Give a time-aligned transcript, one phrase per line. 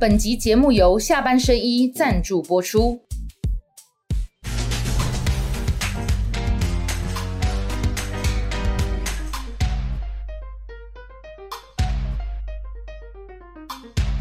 [0.00, 2.98] 本集节目由下半身衣赞助播出。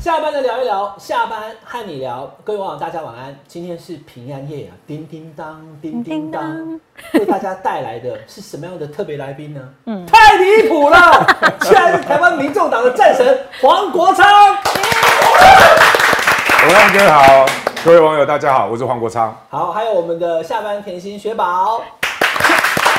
[0.02, 2.30] 下班的聊一聊，下班和你聊。
[2.44, 3.34] 各位网友，大家晚安。
[3.48, 6.78] 今天是平安夜啊，叮叮当，叮叮当，
[7.14, 9.62] 为大家带来的是什么样的特别来宾呢？
[9.86, 11.26] 嗯，太离谱了！
[11.62, 14.26] 居然是台湾民众党的战神黄国昌。
[16.70, 17.46] 王亮哥好，
[17.84, 19.36] 各位网友大家好，我是黄国昌。
[19.50, 21.82] 好，还有我们的下班甜心雪宝。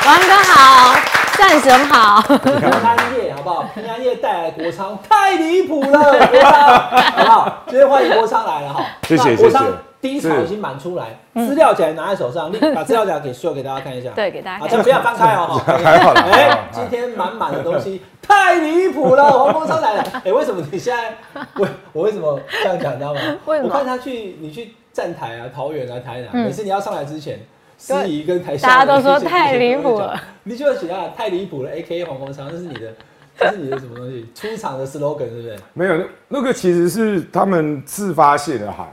[0.05, 0.93] 王哥好，
[1.37, 2.21] 战神好。
[2.21, 3.63] 平安夜好不好？
[3.73, 6.51] 平安夜带来国昌太离谱了，国昌
[7.15, 7.57] 好不好？
[7.69, 8.83] 今天欢迎国昌来了哈。
[9.07, 14.09] 谢谢那国昌谢谢第一场已经满出来，资料夹拿在手上，你 把资料夹给秀给大家看一下。
[14.15, 14.77] 对，给大啊，家看。
[14.77, 15.61] 这不要翻开哦。
[15.65, 20.03] 还好啦哎，今天满满的东西太离谱了， 黄国昌来了。
[20.25, 21.13] 哎，为什么你现在
[21.55, 23.21] 我我为什么这样讲，你知道吗？
[23.45, 27.39] 为什么我看他去你去站台啊，桃园啊，台南，嗯每次你要上来之前。
[27.77, 32.93] 司仪跟台下大家都说太离谱了，你就要写啊，太离谱了，A K A 黄国昌，这是你的，
[33.35, 34.23] 这是你的什么东西？
[34.35, 35.57] 出场的 slogan 是不是？
[35.73, 38.85] 没有，那那个其实是他们自发性的喊，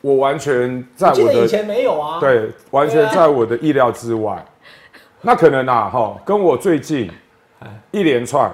[0.00, 4.44] 我完全在我的以前没有啊。，对，完全在我的意料之外。
[5.20, 7.10] 那可能啊，哈，跟我最近
[7.90, 8.52] 一连串，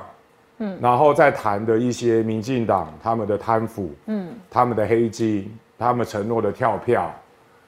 [0.58, 7.14] 嗯，然后再谈的一些民进党他们的贪腐，嗯，他们的黑金，他们承诺的跳票，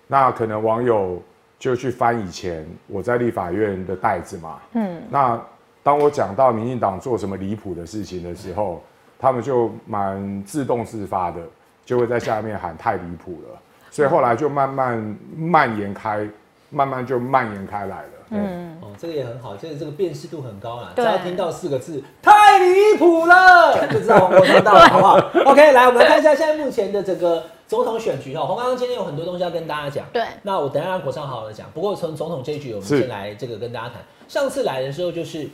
[0.07, 1.23] 那可能网友
[1.59, 5.39] 就去翻以前我在立法院的袋子嘛，嗯，那
[5.83, 8.83] 当我讲到民进党做什么离谱的事情的时候，
[9.19, 11.41] 他们就蛮自动自发的，
[11.85, 13.61] 就会在下面喊太离谱了，
[13.97, 16.29] 所以后来就慢慢蔓延开，
[16.69, 18.11] 慢慢就蔓延开来了。
[18.29, 20.91] 嗯，哦，这个也很好，这个这个辨识度很高啦。
[20.95, 25.17] 只对要听到四个字“太离谱了”，就知道黄国昌到了，好不好？
[25.51, 28.45] OK，来，我们来看一下现在目前的整个总统选举哦。
[28.45, 31.67] 洪刚刚今天有很多东西要跟大家讲，对那我等一下让国昌好好的讲。
[31.73, 34.03] 不过从总统这一局，我们先来这个跟大家谈。
[34.29, 35.49] 上次来的时候就是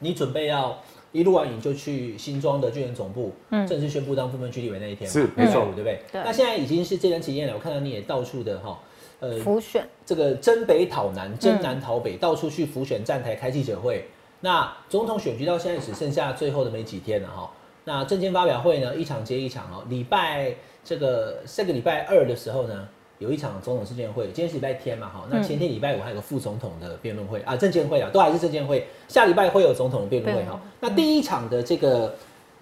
[0.00, 0.76] 你准备要
[1.14, 6.02] 一录完影就去新庄的军人总部，嗯正式宣布当部分区立委那一天嘛，是没错对不对？
[6.10, 8.76] 对那现在已经是这段期间了，我看到你也到处的哈，
[9.20, 14.04] 呃，浮选，这个征北讨南，征南讨北，到处去浮选站台开记者会。
[14.40, 17.50] 那总统选举到现在只剩下最后的没几天了哈。
[17.84, 19.84] 那证件发表会呢，一场接一场哦。
[19.88, 22.88] 礼拜这个这个礼拜二的时候呢，
[23.18, 25.24] 有一场总统事件会，今天是礼拜天嘛哈。
[25.30, 28.86] 那前天礼拜五还有个副总统的辩论会啊，证监会啊，都还是证监会。
[29.08, 30.60] 下礼拜会有总统的辩论会哈。
[30.80, 32.14] 那第一场的这个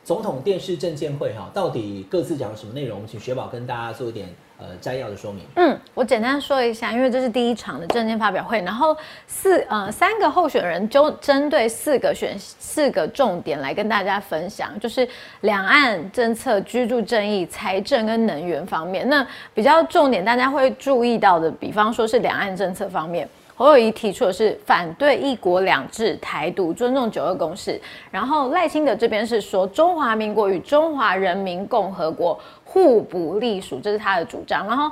[0.04, 3.06] 总统电视证监会哈，到底各自讲了什么内容？
[3.06, 4.28] 请雪宝跟大家做一点
[4.62, 5.42] 呃摘要的说明。
[5.56, 8.96] 嗯，我简单说一下，因为这是第一场的证件发表会，然后
[9.26, 15.06] 四呃三个候选人就针对四个选四个重点来跟大家分享，就是
[15.40, 19.08] 两岸政策、居住正义、财政跟能源方面。
[19.08, 23.28] 那比较重点大家会注意到的，比方说是两岸政策方面。
[23.54, 27.80] 侯友谊提出的是反对一国两制、台独、尊重九二共识，
[28.10, 32.36] 然后赖清德这边是说中华民国与中华人民共和国
[32.72, 34.66] 互不隶属，这是他的主张。
[34.66, 34.90] 然后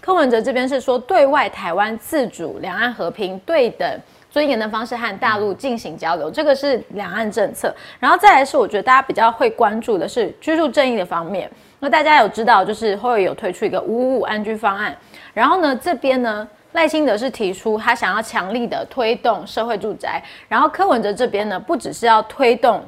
[0.00, 3.88] 柯文哲这边是说对外台湾自主、两岸和平、对等。
[4.32, 7.74] 尊严的方式和大陆进行交流，这个是两岸政策。
[7.98, 11.50] 然后再来是，我觉得大家比较会关注的是居住正义的方面。
[11.80, 14.96] 那大家有知道，就是会有推出一个五五安居方案，
[15.34, 22.80] 然后呢，这边呢，赖清德是提出他想要强力的推动社会住宅，然后柯文哲这边呢，不只是要推动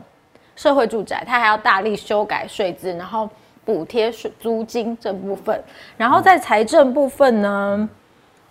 [0.54, 3.28] 社会住宅，他还要大力修改税制，然后
[3.64, 5.62] 补贴税租金这部分。
[5.96, 7.88] 然后在财政部分呢，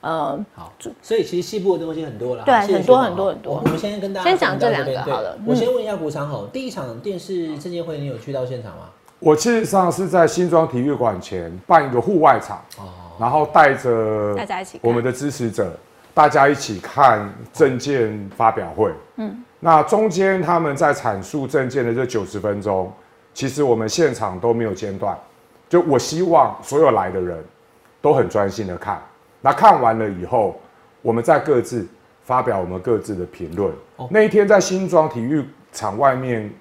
[0.01, 8.89] 呃，好，所以其实西部的东西很多了，对很多很多很多我们先跟大家先讲这两个好了我嗯先问一下国昌吼，第一场电视证监会你有去到现场吗？
[9.19, 12.89] 我事实上是在新庄体育馆前办一个户外场，哦，
[13.19, 15.71] 然后带着大家一起我们的支持者，
[16.11, 18.91] 大家一起看证件发表会。
[19.17, 22.91] 嗯，那中间他们在阐述证件的这九十分钟，
[23.33, 25.17] 其实我们现场都没有间断。
[25.69, 27.41] 就我希望所有来的人
[28.01, 29.01] 都很专心的看，
[29.39, 30.59] 那看完了以后，
[31.01, 31.87] 我们再各自
[32.23, 33.71] 发表我们各自的评论。
[33.95, 36.51] 哦那一天在新庄体育场外面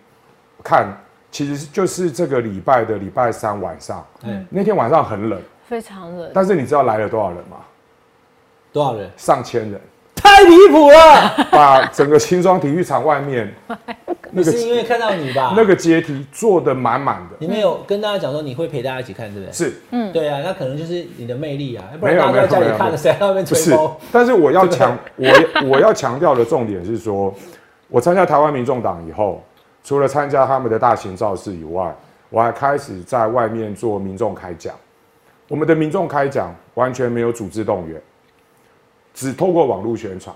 [0.62, 0.86] 看，
[1.32, 4.06] 其实就是这个礼拜的礼拜三晚上。
[4.22, 6.30] 嗯，那天晚上很冷，非常冷。
[6.32, 7.56] 但是你知道来了多少人吗？
[8.72, 9.10] 多少人？
[9.16, 9.80] 上千人，
[10.14, 11.46] 太离谱了！
[11.50, 13.52] 把整个新庄体育场外面
[14.32, 15.52] 你是因为看到你吧？
[15.56, 17.36] 那个阶梯坐的满满的。
[17.38, 19.52] 你没有跟大家讲说你会陪大家一起看，对不对？
[19.52, 23.92] 是，嗯对啊，那可能就是你的魅力啊，不没有然大家在家没有没有里看了，谁在外面不是吹风？？
[24.12, 25.28] 但是我要强，我
[25.68, 27.34] 我要强调的重点是说，
[27.88, 29.42] 我参加台湾民众党以后，
[29.82, 31.94] 除了参加他们的大型造势以外，
[32.28, 34.74] 我还开始在外面做民众开讲。
[35.48, 38.00] 我们的民众开讲完全没有组织动员，
[39.12, 40.34] 只透过网络宣传，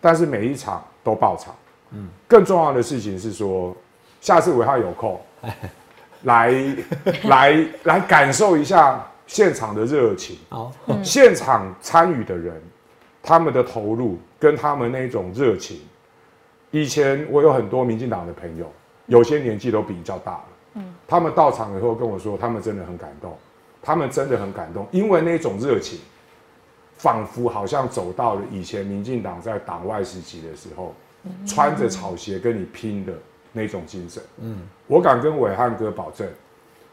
[0.00, 1.54] 但是每一场都爆场。
[1.90, 3.76] 嗯，更重要的事情是说，
[4.20, 5.20] 下次我还有空
[6.22, 6.52] 来
[7.24, 10.38] 来来感受一下现场的热情。
[10.48, 10.72] 好，
[11.02, 12.60] 现场参与的人，
[13.22, 15.80] 他们的投入跟他们那种热情，
[16.70, 18.70] 以前我有很多民进党的朋友，
[19.06, 20.44] 有些年纪都比较大了，
[20.74, 23.36] 嗯，他们到场以后跟我说，他们真的很感动，
[23.80, 26.00] 他们真的很感动，因为那种热情，
[26.96, 30.94] 仿佛好像走到了以前民进党在党外时期的时候，
[31.46, 33.12] 穿着草鞋跟你拼的
[33.52, 36.28] 那种精神，嗯，我敢跟伟汉哥保证，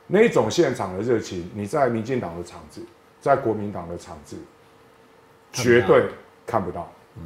[0.07, 2.81] 那种现场的热情，你在民进党的场子，
[3.19, 4.37] 在国民党的场子，
[5.51, 6.05] 绝对
[6.45, 6.91] 看不到。
[7.17, 7.23] 嗯。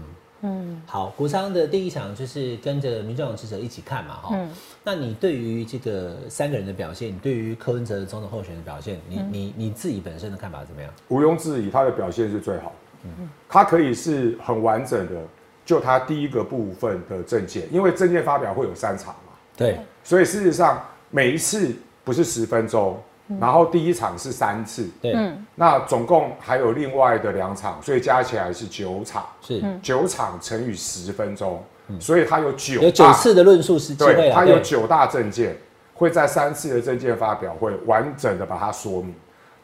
[0.86, 4.38] 好，国昌的第一场就是跟着民众党支持者一起看嘛，哈、
[4.83, 10.94] 那你对于这个三个人的表现，你对于柯文哲的总统候选人的表现，你你你自己本身的看法怎么样？
[11.09, 12.65] 毋庸置疑，他的表现是最好。
[13.04, 13.09] 的。
[13.50, 15.21] 他可以是很完整的，
[15.68, 21.75] 就他第一个部分的证件，因为证件发表会有三场嘛，对，所以事实上每一次
[22.06, 22.98] 不是十分钟，
[23.38, 25.14] 然后第一场是三次，对，
[25.56, 29.62] 那总共还有另外的两场，所以加起来是九场，是。
[29.81, 31.62] 九场乘以十分钟，
[32.00, 35.58] 所以他有九有九次的论述时机会对，他有九大证件，
[35.94, 39.14] 会在三次的证件发表会完整的把它说明。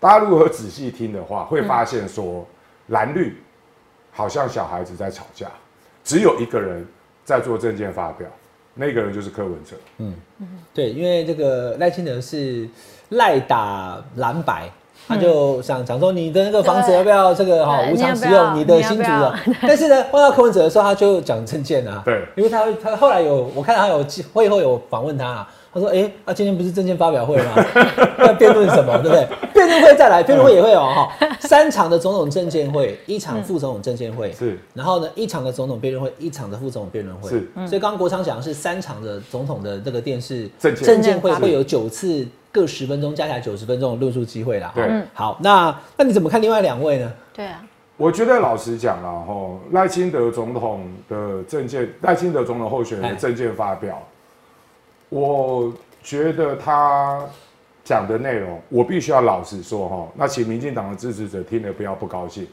[0.02, 2.46] 大家如果仔细听的话，会发现说
[2.88, 3.42] 蓝绿
[4.12, 5.48] 好像小孩子在吵架，
[6.04, 6.86] 只有一个人
[7.24, 8.28] 在做证件发表，
[8.74, 9.76] 那个人就是柯文哲。
[9.98, 10.14] 嗯
[10.74, 12.68] 对，因为这个赖清德是
[13.10, 14.70] 赖打蓝白。
[15.06, 18.56] 他就想讲说，你的那个房子要不要这个哈对无偿使用？
[18.56, 22.02] 你的新竹你要的， 但是呢，问到柯文哲的时候，他就讲证件啊。
[22.06, 24.02] 对因为他他后来有我看他有
[24.32, 27.56] 会后有访问他啊，他说，哎、啊，今天不是证件发表会吗？
[28.20, 29.28] 要辩论什么，对不对？
[29.54, 31.12] 辩论会再来，辩论会也会有哈，
[31.42, 44.72] 三场的总统证件会，一场副总统证件会，是然后呢，一场的总统辩论会，一场的副总统辩论会，是所以刚刚国昌讲的是三场的总统的这个电视证件证件会会有九次各十分钟，加起来九十分钟的论述机会啦。
[44.76, 47.12] 对好，那那你怎么看另外两位呢？
[47.34, 47.64] 对啊，
[47.98, 54.02] 我觉得老实讲啦，吼，赖清德总统的证件，赖清德总统候选人的证件发表，
[55.14, 55.72] 我
[56.02, 57.24] 觉得他
[57.84, 62.48] 讲的内容，我必须要老实说哈，那请民进党的支持者听了不要不高兴，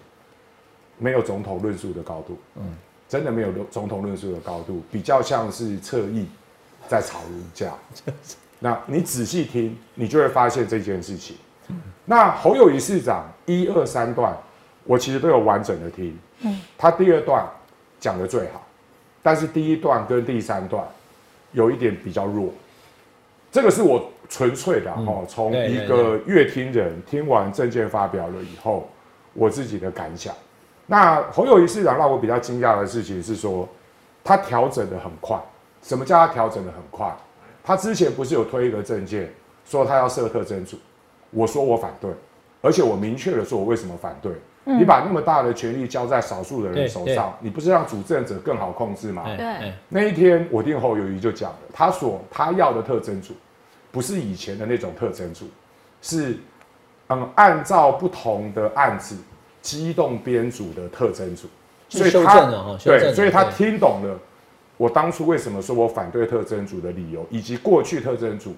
[0.99, 2.77] 没有总统论述的高度，嗯，
[3.09, 6.29] 真的没有总统论述的高度，比较像是侧翼
[6.87, 7.73] 在吵人架。
[8.61, 11.39] 那你仔细听，你就会发现这件事情。
[12.05, 14.37] 那侯友谊市长一二三段，
[14.85, 16.15] 我其实都有完整的听。
[16.43, 17.49] 嗯，他第二段
[17.99, 18.67] 讲的最好，
[19.23, 20.87] 但是第一段跟第三段
[21.53, 22.53] 有一点比较弱。
[23.53, 28.89] 这个是我纯粹的哦，从一个乐听人听完证件发表了以后，
[29.35, 30.35] 我自己的感想。
[30.87, 33.69] 那侯友谊市长让我比较惊讶的事情是说，
[34.23, 35.41] 他调整的很快。
[35.83, 37.13] 什么叫他调整的很快？
[37.65, 39.33] 他之前不是有推一个证件，
[39.65, 40.77] 说他要设特征组，
[41.31, 42.11] 我说我反对，
[42.61, 44.33] 而且我明确的说我为什么反对。
[44.65, 49.25] 你把那么大的权力交在少数的人手上，你不是让主政者更好控制吗？
[49.27, 49.47] 哎对。
[49.47, 53.35] 哎那一天我听侯友谊就讲了，他所他要的特征组，
[53.91, 55.47] 不是以前的那种特征组，
[56.03, 56.37] 是
[57.09, 59.17] 嗯按照不同的案子
[59.63, 61.49] 机动编组的特征组，
[61.89, 64.19] 是修正了哈修正对，所以他听懂了
[64.77, 68.55] 我当初为什么说我反对特征组的理由，以及过去特征组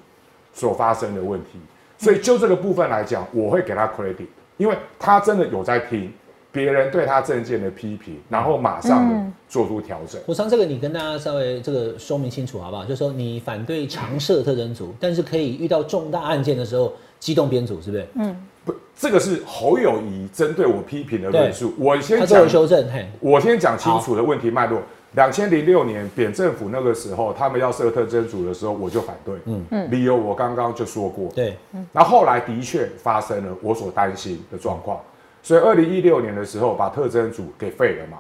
[0.53, 1.61] 所发生的问题。
[1.99, 6.13] 所以就这个部分来讲，我会给他 credit，因为他真的有在听
[6.51, 10.21] 别人对他政见的批评，然后马上的做出调整。
[10.27, 12.85] 国昌，这个你跟大家稍微这个说明清楚好不好？
[12.85, 18.07] 就是说你反对常设特征组，但是可以遇到重大案件的时候机动编组，是不是？
[18.17, 21.75] 嗯不，这个是侯友谊针对我批评的论述。
[21.79, 24.81] 我先讲，修正，嘿，我先讲清楚的问题脉络。
[25.15, 29.35] 两千零六年扁政府那个时候，他们要设特征组的时候，我就反对。
[29.45, 31.29] 嗯嗯，理由我刚刚就说过。
[31.35, 31.57] 对，
[31.93, 34.99] 那后来的确发生了我所担心的状况，
[35.43, 38.19] 所以二零一六年的时候把特征组给废了嘛。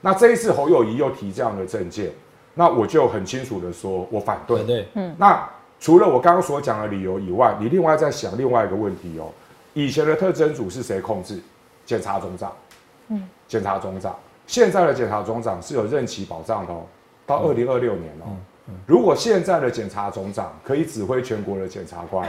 [0.00, 2.12] 那这一次侯友谊又提这样的政件，
[2.54, 4.62] 那我就很清楚的说，我反对。
[4.62, 5.44] 对嗯，那
[5.80, 9.26] 除了我刚刚所讲的理由以外，你另外再想另外一个问题哦。
[9.74, 11.40] 以前的特征组是谁控制？
[11.84, 12.52] 检察总长。
[13.08, 14.14] 嗯，检察总长。
[14.48, 16.82] 现在的检察总长是有任期保障的哦，
[17.26, 18.34] 到二零二六年哦。
[18.86, 22.26] 如果现在的检察总长可以指挥全国的检察官，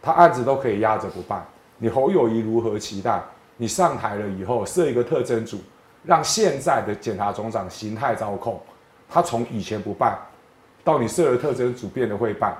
[0.00, 3.22] 他案子都可以压着不办，你侯友谊如何期待？
[3.58, 5.58] 你上台了以后设一个特征组，
[6.02, 8.58] 让现在的检察总长形态操控，
[9.06, 10.18] 他从以前不办，
[10.82, 12.56] 到你设了特征组变得会办，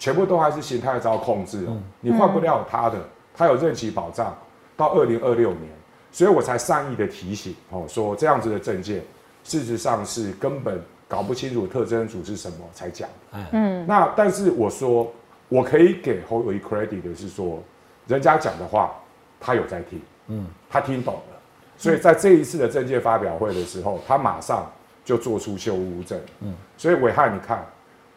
[0.00, 2.98] 全部都还是形态遭控制哦，你换不了他的，
[3.32, 4.36] 他有任期保障
[4.76, 5.70] 到二零二六年，
[6.12, 9.02] 所以我才善意的提醒哦，说这样子的证件，
[9.42, 13.08] 事实上是根本搞不清楚特征组是什么才讲。
[13.52, 15.10] 嗯，那但是我说
[15.48, 17.62] 我可以给侯友谊 credit 的是说，
[18.06, 18.94] 人家讲的话
[19.40, 21.36] 他有在听，嗯，他听懂了，
[21.76, 24.70] 所以在这一次的证件发表会的时候，他马上
[25.04, 27.66] 就做出修乌证，嗯，所以伟汉你看。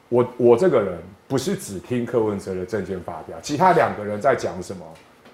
[0.08, 4.86] 我我这个人不是只听柯文哲的证件发表，其他两个人在讲什么，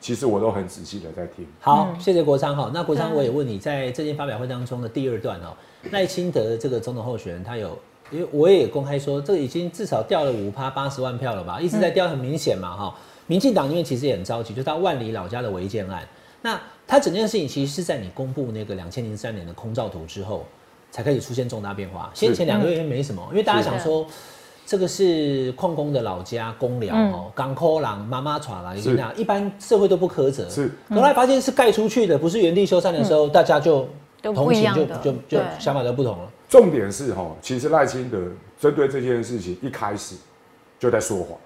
[0.01, 1.47] 其实我都很仔细的在听。
[1.59, 2.71] 好，谢谢国昌哈。
[2.73, 5.55] 那国昌，我也问你在这件发表会当中的第二段哦，
[5.91, 7.77] 赖清德这个总统候选人，他有，
[8.09, 12.95] 因为我也公开说，这已经至少掉了五趴八十万票了吧，一直在掉，很明显嘛哈。
[13.27, 16.05] 民进党因为其实也很着急，就他万里老家的违建案，
[16.41, 20.43] 那他整件事情其实是在你公布那个两千零三年的空照图之后，
[20.89, 22.09] 才开始出现重大变化。
[22.15, 24.07] 先前两个月没什么，因为大家想说。
[24.71, 30.71] 这个是矿工的老家公寮哦，港口郎妈妈传来，你看一般社会都不苛责，是。
[30.89, 33.85] 后来发现是盖出去的，不是原地修缮的时候，大家就
[34.21, 36.31] 同情就就就想法就不同了。
[36.47, 38.17] 重点是哈，其实赖清德
[38.61, 40.15] 针对这件事情一开始
[40.79, 41.37] 就在说谎，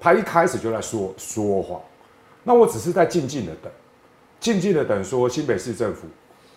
[0.00, 1.80] 他一开始就在说说谎。
[2.42, 3.70] 那我只是在静静的等，
[4.40, 6.08] 静静的等，说新北市政府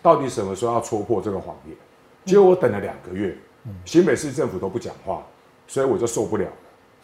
[0.02, 1.78] 到底什么时候要戳破这个谎言？
[2.26, 3.38] 结果我等了两个月，
[3.86, 5.24] 新北市政府都不讲话。
[5.70, 6.46] 所以我就受不了，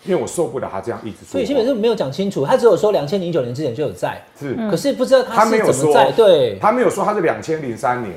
[0.05, 1.33] 因为我受不了他这样一直说。
[1.33, 6.11] 所以基本上没有讲清楚，他只有说两千零九年之前就有在，是，可是不知道他是怎么在。
[6.11, 8.15] 对，他没有说他是两千零三年，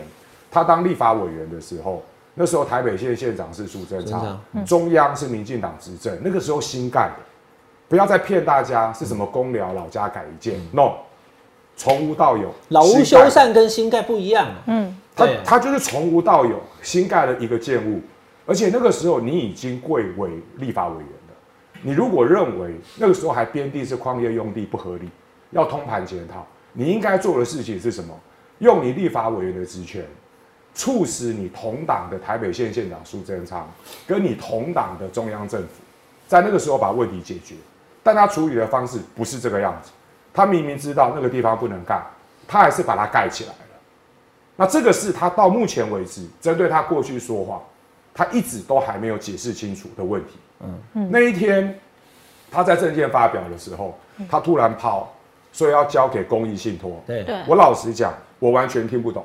[0.50, 2.02] 他当立法委员的时候，
[2.33, 7.23] 那时候台北县县长是苏贞昌，中央是民进党执政，那个时候新盖的，
[7.87, 10.93] 不要再骗大家是什么公寮老家改一件，no，
[11.76, 18.00] 从无到有，老屋修缮跟新盖不一样，嗯，他他就是从无到有新盖的一个建物。
[18.49, 21.35] 而且那个时候你已经贵为立法委员了，
[21.83, 25.11] 你如果认为那个时候还编地是矿业用地不合理，
[25.50, 28.19] 要通盘检讨，你应该做的事情是什么？
[28.61, 30.02] 用你立法委员的职权，
[30.73, 33.71] 促使你同党的台北县县长苏贞昌
[34.07, 35.69] 跟你同党的中央政府，
[36.26, 37.55] 在那个时候把问题解决。
[38.02, 39.90] 但他处理的方式不是这个样子，
[40.33, 42.02] 他明明知道那个地方不能盖，
[42.47, 43.57] 他还是把它盖起来了。
[44.57, 47.62] 那这个是他到目前为止针对他过去说话。
[48.18, 50.30] 他一直都还没有解释清楚的问题。
[50.94, 51.78] 嗯，那一天
[52.50, 53.96] 他在证件发表的时候，
[54.28, 55.08] 他突然抛，
[55.52, 57.00] 说要交给公益信托。
[57.06, 59.25] 对，我老实讲，我完全听不懂。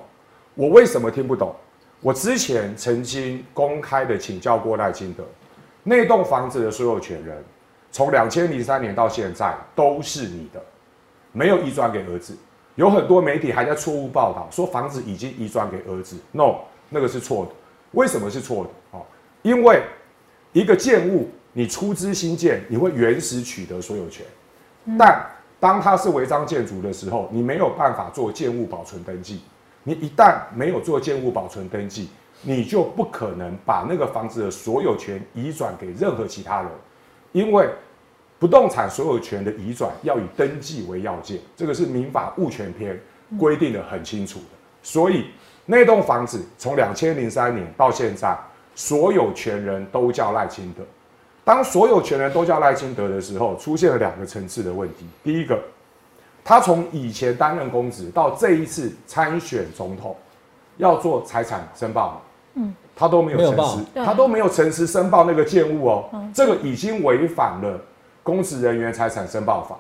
[0.54, 1.56] 我为什么听不懂？
[2.02, 5.24] 我之前曾经公开的请教过赖清德，
[5.82, 7.44] 那栋房子的所有权人，
[7.92, 10.62] 从两千零三年到现在都是你的，
[11.32, 12.38] 没有移转给儿子。
[12.76, 16.16] 有很多媒体还在错误报道，说房子已经移转给儿子。
[16.32, 16.58] No，
[16.90, 17.52] 那个是错的。
[17.94, 18.70] 为什么是错的？
[18.92, 19.06] 哦，
[19.42, 19.82] 因为
[20.52, 24.26] 一个建物你出资新建，你会原始取得所有权，
[24.98, 25.26] 但
[25.60, 29.42] 当它是违章建筑的时候，你没有办法做建物保存登记。
[29.84, 32.10] 你一旦没有做建物保存登记，
[32.42, 36.72] 你就不可能把那个房子的所有权移转给任何其他人，
[37.32, 37.70] 因为
[38.40, 43.00] 不动产所有权的移转要以登记为要件，这个是民法物权篇
[43.38, 44.46] 规定的很清楚的，
[44.82, 45.26] 所以。
[45.66, 48.38] 那栋房子从两千零三年到现在，
[48.76, 50.84] 所有权人都叫赖清德。
[51.46, 55.06] 当所有权人都叫赖清德的时候，出现了两个层次的问题。
[55.24, 55.60] 第一个，
[56.44, 60.16] 他从以前担任公职到这一次参选总统，
[60.78, 62.22] 要做财产申报，
[62.56, 67.80] 嗯，他都没有诚实，他都没有诚实申报那个建物哦，这个已经违反了
[68.22, 69.78] 公职人员财产申报法。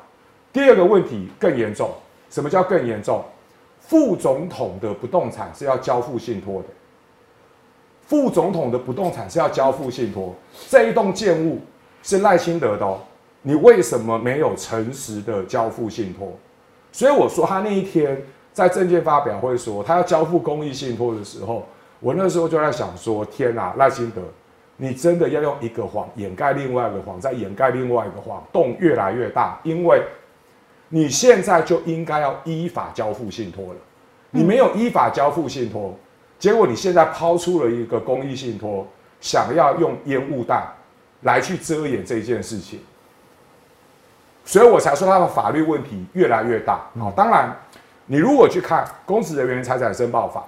[0.52, 1.90] 第二个问题更严重，
[2.30, 3.24] 什么叫更严重？
[3.94, 6.68] 副总统的不动产是要交付信托的，
[8.02, 10.34] 副总统的不动产是要交付信托。
[10.68, 11.60] 这一栋建物
[12.02, 12.98] 是赖清德的哦，
[13.44, 16.34] 你为什么没有诚实的交付信托？
[16.92, 18.20] 所以我说他那一天
[18.52, 21.64] 在证件发表会说他要交付公益信托的时候，
[22.00, 24.24] 我那时候就在想说：天哪，赖清德，
[24.76, 30.02] 你真的要用一个谎掩盖另外一个谎，再掩盖另外一个谎，洞越来越大，因为。
[30.96, 33.80] 你现在就应该要依法交付信托了，
[34.30, 35.98] 你没有依法交付信托，
[36.38, 38.88] 结果你现在抛出了一个公益信托，
[39.20, 40.72] 想要用烟雾弹
[41.22, 42.80] 来去遮掩这件事情，
[44.46, 46.88] 所以我才说他的法律问题越来越大。
[47.00, 47.52] 好，当然，
[48.06, 50.46] 你如果去看公职人员财产申报法，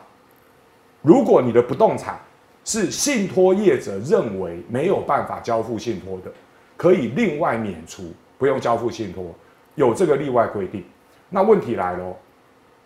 [1.02, 2.20] 如果你的不动产
[2.64, 6.32] 是信托业者认为没有办法交付信托的，
[6.78, 9.34] 可以另外免除，不用交付信托。
[9.76, 10.84] 有这个例外规定，
[11.30, 12.16] 那问题来了，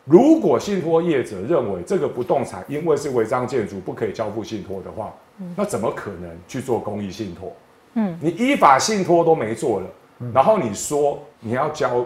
[0.05, 5.13] 如果信托业者认为这个不动产因为是违章建筑不可以交付信托的话，
[5.55, 7.53] 那怎么可能去做公益信托？
[7.93, 9.87] 嗯，你依法信托都没做了，
[10.33, 12.05] 然后你说你要交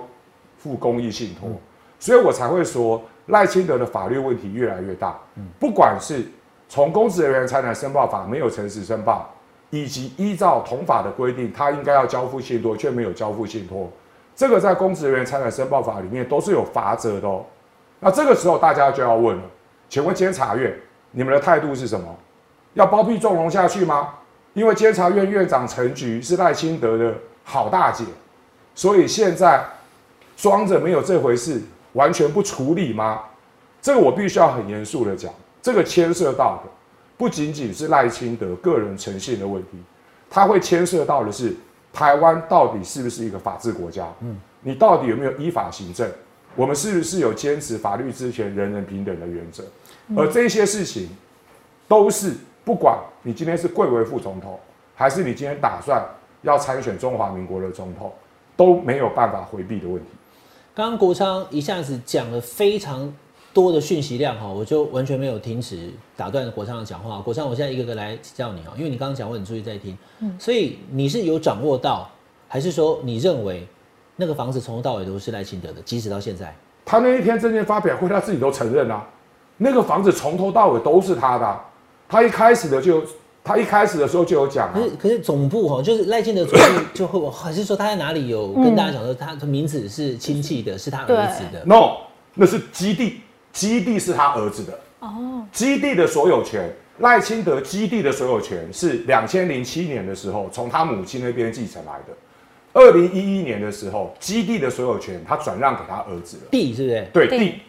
[0.57, 1.49] 付公益信托，
[1.99, 5.17] 所以我才会说赖清德的法律问题越来越大。
[5.59, 6.25] 不管是
[6.69, 9.29] 从公职人员财产申报法没有诚实申报，
[9.69, 13.89] 以及依照同法的规定，他应该要交付信托却没有交付信托，
[14.35, 17.45] 这个在公职人员财产申报法里面都是有法则的哦。
[17.99, 19.43] 那这个时候大家就要问了，
[19.89, 20.73] 请问监察院
[21.11, 22.15] 你们的态度是什么？
[22.73, 24.15] 要包庇纵容下去吗？
[24.53, 27.13] 因为监察院院长陈菊是赖清德的
[27.43, 28.03] 好大姐，
[28.75, 29.63] 所以现在
[30.35, 31.61] 装着没有这回事，
[31.93, 33.21] 完全不处理吗？
[33.81, 36.69] 这个我必须要很严肃的讲，这个牵涉到的
[37.17, 39.71] 不仅仅是赖清德个人诚信的问题，
[40.29, 41.55] 它会牵涉到的是
[41.93, 44.05] 台湾到底是不是一个法治国家？
[44.19, 46.11] 嗯，你到底有没有依法行政？
[46.55, 49.63] 我们是不是有坚持法律之前人人平等的原则？
[50.17, 51.07] 而这些事情
[51.87, 52.33] 都是。
[52.65, 54.57] 不管你今天是贵为副总统，
[54.95, 56.01] 还是你今天打算
[56.43, 58.09] 要参选中华民国的总统，
[58.55, 60.09] 都没有办法回避的问题。
[60.73, 63.13] 刚刚国昌一下子讲了非常
[63.53, 67.19] 多的讯息量哈，我就完全没有停止打断国昌的讲话。
[67.19, 69.95] 国昌，我现在一个个来请教你啊，因为你刚刚讲，我很注意在听。
[70.19, 72.09] 嗯，所以你是有掌握到，
[72.47, 73.67] 还是说你认为
[74.15, 76.55] 那个房子从头到尾都是赖清德的，即使到现在？
[76.83, 79.07] 他那一天证件发表会，他自己都承认啊，
[79.57, 81.59] 那个房子从头到尾都是他的。
[82.09, 83.01] 他一开始的就，
[83.43, 84.73] 他一开始的时候就有讲。
[84.73, 91.97] 可是可是总部哈，就是赖清德总部 就会，还是说他在哪里有跟大家讲说，他的名字是亲戚的，是他儿子的？No，
[92.35, 93.21] 那是基地，
[93.53, 94.77] 基地是他儿子的。
[94.99, 95.45] 哦。
[95.53, 96.69] 基地的所有权，
[96.99, 102.13] 赖清德基地的所有权是两千零七年的时候从他母亲那边继承来的。
[102.73, 106.43] 二零一一年的时候，基地的所有权他转让给他儿子了。
[106.49, 107.07] 地是不是？
[107.13, 107.59] 对地，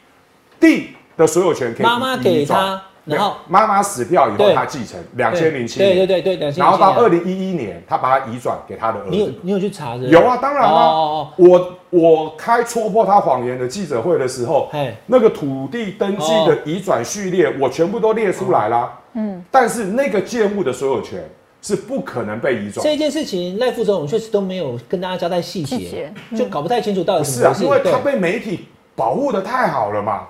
[0.59, 2.83] 地的所有权可以妈妈给他。
[3.05, 9.11] 然后妈妈死掉以后，他继承两千零七年，对对对对，然后到二零一一年，他把它移转给他的儿子。
[9.11, 10.05] 你有你有去查的？
[10.07, 11.31] 有啊，当然了。
[11.37, 14.71] 我我开戳破他谎言的记者会的时候，
[15.07, 18.91] 那个土地登记的移转序列，我全部都列出来了。
[19.13, 21.23] 嗯，但是那个建物的所有权
[21.61, 22.83] 是不可能被移转。
[22.83, 30.23] 这件事情赖副总统确实都没有跟大家交代细节，就搞不太清楚到底是啊，因为他被媒体保护的太好了嘛。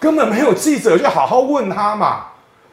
[0.00, 2.24] 根本没有记者去好好问他嘛，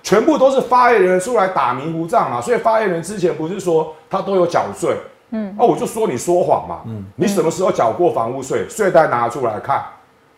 [0.02, 2.40] 全部都是发言人出来打迷糊仗嘛。
[2.40, 4.96] 所以发言人之前不是说他都有缴税，
[5.32, 8.66] 嗯，啊我就说你说谎嘛，嗯，你什么时候缴过房屋税？
[8.70, 9.84] 税单拿出来看，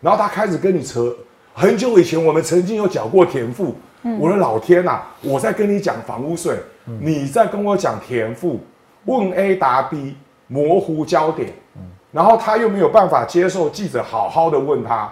[0.00, 1.14] 然后他开始跟你扯，
[1.54, 3.76] 很久以前我们曾经有缴过田赋，
[4.18, 8.58] 我的老天呐，我在跟你讲房屋税，你在跟我讲田赋，
[9.04, 10.16] 问 A 答 B，
[10.48, 11.52] 模糊焦点，
[12.10, 15.08] 然后他又没有办法接受记者好好的问他。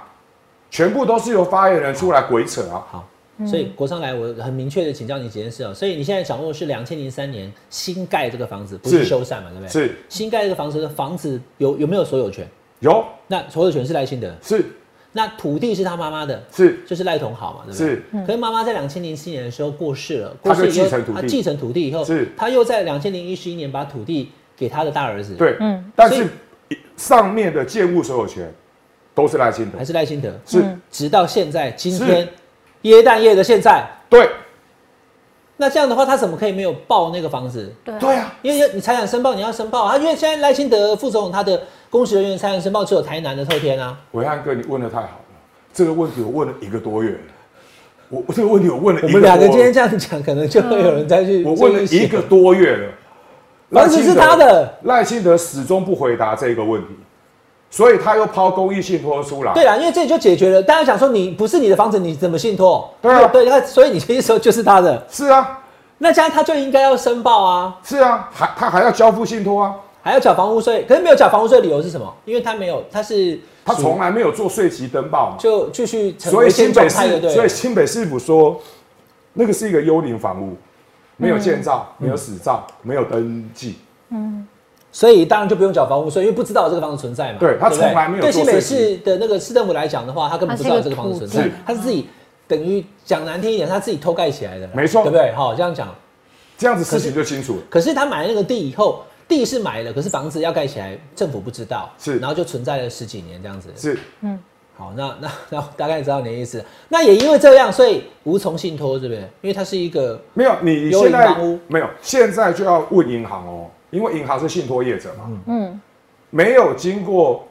[0.71, 2.85] 全部都是由发言人出来鬼扯啊！
[2.91, 3.09] 好，
[3.47, 5.73] 所以国商来，我很明确的请教你几件事哦。
[5.73, 9.51] 所以你现在掌握的是两千零三年新盖这个房子，不是修缮嘛？
[9.51, 9.69] 对不对？
[9.69, 12.47] 是新盖这个房子的房子有有没有所有权？
[12.81, 13.05] 有。
[13.27, 14.33] 那所有权是赖清德？
[14.43, 14.65] 是。
[15.13, 16.43] 那土地是他妈妈的？
[16.53, 16.81] 是。
[16.87, 17.61] 就是赖同好嘛？
[17.65, 17.89] 对不对？
[17.89, 18.27] 是。
[18.27, 22.29] 可是妈妈在两千零七年的时候过世了，过世继承土地，他继承土地以后，是。
[22.37, 25.35] 他又在两千零一十一年把土地给他的大儿子。
[25.35, 25.93] 对，嗯。
[25.97, 26.27] 但是
[26.97, 28.53] 上面的建物所有权。
[29.19, 30.31] 都是赖清德，还是赖清德？
[30.47, 32.29] 是，直到现在，今天
[32.83, 34.31] 耶诞夜的现在，对。
[35.57, 37.75] 那这样的话，他怎么可以没有报那个房子？
[37.85, 43.99] 对，对啊，因为你财产申报你要申报啊，因为现在赖清德副总统他的公职人员财产申报只有台南的透天啊。
[44.13, 45.11] 伟汉哥，你问的太好了，
[45.73, 47.19] 这个问题我问了一个多月了，
[48.11, 51.43] 我这个问题我问了，我们两个今天这样讲，可能就会有人再去。
[51.43, 52.89] 我问了一个多月了，
[53.73, 56.91] 房子是他的，赖清德始终不回答这个问题。
[57.71, 59.53] 所以他又抛公益信托出来。
[59.53, 60.63] 对啊，因为这里就解决了。
[60.63, 62.89] 大家想说你不是你的房子，你怎么信托？
[63.03, 65.07] 对啊，对，那所以你其实说就是他的。
[65.11, 65.61] 是啊，
[65.99, 67.79] 那这样他就应该要申报啊。
[67.85, 70.85] 是啊，还他还要交付信托啊，还要缴房屋税。
[70.89, 72.11] 可是没有缴房屋税，理由是什么？
[72.25, 76.17] 因为他没有，他是他从来没有做税籍登报嘛，就继续。
[76.19, 78.59] 所以新北市，所以新北市府说，
[79.35, 80.57] 那个是一个幽灵房屋，
[81.19, 83.77] 没有建造，没有死照，没有登记。
[84.09, 84.47] 嗯。
[84.91, 87.39] 所以当然就不用缴房屋税，因为不知道这个房子存在嘛。
[87.39, 88.23] 对他从来没有。
[88.23, 92.09] 对新北市的那个市政府来讲的话，他根本不知道这个房子存在，他是自己
[92.47, 94.69] 等于讲难听一点，他自己偷盖起来的。
[94.75, 95.33] 没错，对不对？
[95.35, 95.95] 好，这样讲，
[96.57, 97.63] 这样子事情就清楚了。
[97.69, 103.69] 可是他买了那个地以后，地是买了，可是房子要盖起来，政府不知道，是，然后就存在了十几年这样子。
[103.77, 104.39] 是，嗯，
[104.75, 106.65] 好，那 那那大概知道你的意思。
[106.89, 109.21] 那也因为这样，所以无从信托，对不对？
[109.43, 111.37] 因为它是一个没有你现在
[111.69, 113.67] 没有，现在就要问银行哦。
[113.91, 115.81] 因为银行是信托业者嘛，嗯，
[116.31, 117.47] 没有经过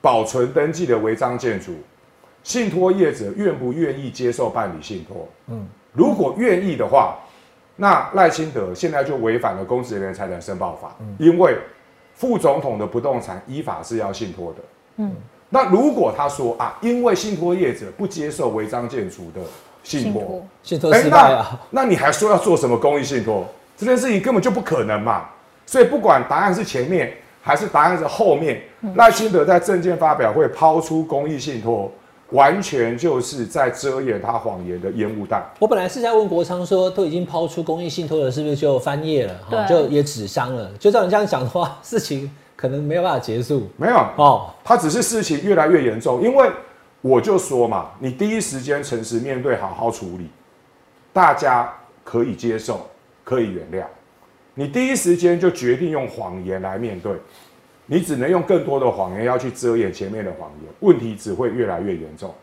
[0.00, 1.72] 保存登记的违章建筑，
[2.42, 5.26] 信托业者愿不愿意接受办理信托？
[5.46, 7.16] 嗯，如果愿意的话，
[7.76, 11.56] 那赖清德现在就违反了公职人员财产申报法，因为
[12.14, 14.58] 副总统的不动产依法是要信托的。
[14.96, 15.14] 嗯，
[15.48, 19.40] 那如果他说啊，因为信托业者不接受违章建筑的
[19.82, 23.46] 信托，信托失败啊，那你还说要做什么公益信托？
[23.76, 25.28] 这件事情根本就不可能嘛。
[25.68, 28.62] 所以不管答案是前面还是答案是后面，
[28.94, 31.92] 赖清德在证件发表会抛出公益信托。
[32.30, 35.42] 完全就是在遮掩他谎言的烟雾弹。
[35.58, 39.66] 我本来是在问国昌说，都已经抛出公益信托了，是不是就翻页了？
[39.66, 40.70] 就也止伤了。
[40.78, 43.66] 就照你这样讲的话，事情可能没有办法结束。
[43.78, 46.22] 没有哦，他只是事情越来越严重。
[46.22, 46.50] 因为
[47.00, 50.28] 我就说嘛，你第一时间诚实面对，好好处理，
[51.14, 51.72] 大家
[52.04, 52.86] 可以接受，
[53.24, 53.86] 可以原谅。
[54.58, 57.12] 你第一时间就决定用谎言来面对。
[57.86, 62.34] 你只能用更多的谎言要去遮掩前面的谎言，问题只会越来越严重。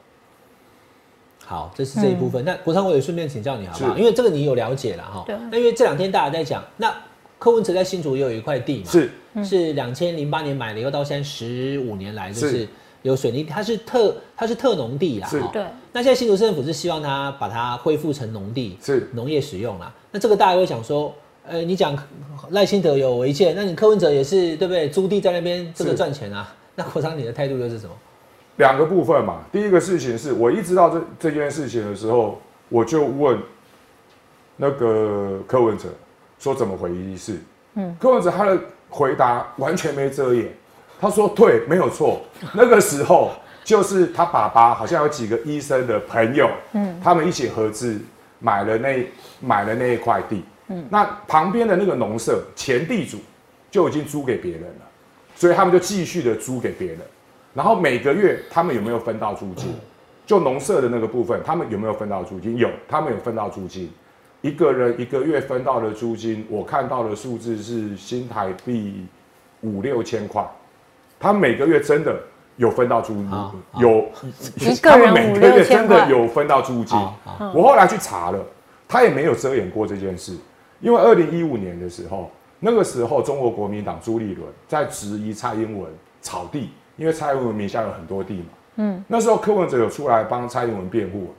[1.43, 2.43] 好，这是这一部分。
[2.45, 3.97] 那国昌，我也顺便请教你好不好？
[3.97, 5.23] 因为这个你有了解了哈。
[5.27, 5.35] 对。
[5.51, 6.91] 那因为这两天大家在讲，那
[7.37, 9.11] 柯文哲在新竹也有一块地嘛，是
[9.43, 12.65] 是两千零八年买的，又到现在十五年来就是
[13.01, 15.27] 有水泥，它是特它是特农地啦。
[15.27, 15.43] 是。
[15.53, 15.63] 对。
[15.91, 19.93] 那现在新竹市政府是希望它把它恢复成农地，是农业使用啦。
[20.11, 21.13] 那这个大家会想说。
[21.47, 21.95] 呃，你讲
[22.49, 24.89] 赖清德有违建，那你柯文哲也是对不对？
[24.89, 26.53] 租地在那边这个赚钱啊？
[26.75, 27.93] 那国昌你的态度又是什么？
[28.57, 29.41] 两个部分嘛。
[29.51, 33.37] 第一个事情是我一知道这这件事情的时候，我就问
[34.57, 35.89] 那个柯文哲
[36.39, 37.39] 说怎么回事。
[37.75, 38.57] 嗯，柯文哲他的
[38.89, 40.49] 回答完全没遮掩，
[40.99, 42.21] 他说对，没有错。
[42.55, 43.31] 那个时候
[43.63, 47.99] 就是他爸爸好像有几个医生的朋友，嗯，他们一起合资
[48.39, 49.07] 买了那
[49.41, 50.43] 买了那一块地。
[50.89, 53.19] 那旁边的那个农舍前地主
[53.69, 54.85] 就已经租给别人了，
[55.35, 56.99] 所以他们就继续的租给别人，
[57.53, 59.73] 然后每个月他们有没有分到租金？
[60.25, 62.57] 就农舍的那个部分，他们有没有分到租金？
[62.57, 63.91] 有，他们有分到租金，
[64.41, 69.05] 一个人一个月分到的租金，我看到的数字是新台币
[69.61, 70.43] 五六千块，
[71.19, 72.17] 他每个月真的
[72.57, 73.31] 有分到租金，
[73.77, 74.09] 有，
[74.81, 76.97] 他们每个月真的有分到租金。
[77.53, 78.39] 我后来去查了，
[78.87, 80.35] 他也没有遮掩过这件事。
[80.79, 88.45] 因为二零一五年的时候，那个时候中国国民党朱立伦在质疑蔡英文炒地，因为蔡英文名下有很多地嘛。
[88.77, 91.33] 嗯，那时候柯文哲有出来帮蔡英文辩护，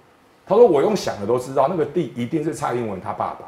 [0.47, 3.47] 他说我用想的都知道，那个地一定是蔡英文他爸爸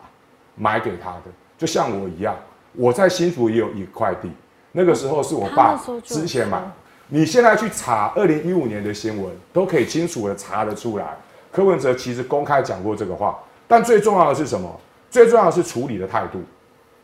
[0.56, 1.24] 买给他的，
[1.56, 2.36] 就像我一样，
[2.74, 4.30] 我在新竹也有一块地，
[4.72, 6.62] 那个时候是我爸之前买。
[7.10, 11.16] 你现在去查二零一五年的新闻，都可以清楚的查得出来，
[11.50, 14.80] 柯文哲其实公开讲过这个话，但最重要的是什么？
[15.10, 16.40] 最重要的是处理的态度，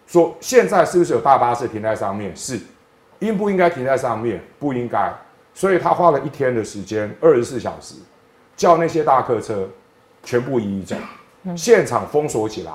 [0.07, 2.35] 说现在是不是有大巴士停在上面？
[2.37, 2.61] 是，
[3.21, 4.43] 应不应该停在上面？
[4.59, 5.13] 不应该。
[5.55, 7.95] 所以他花了一天的时间，二十四小时，
[8.57, 9.69] 叫那些大客车
[10.25, 10.97] 全部移走，
[11.57, 12.73] 现场封锁起来，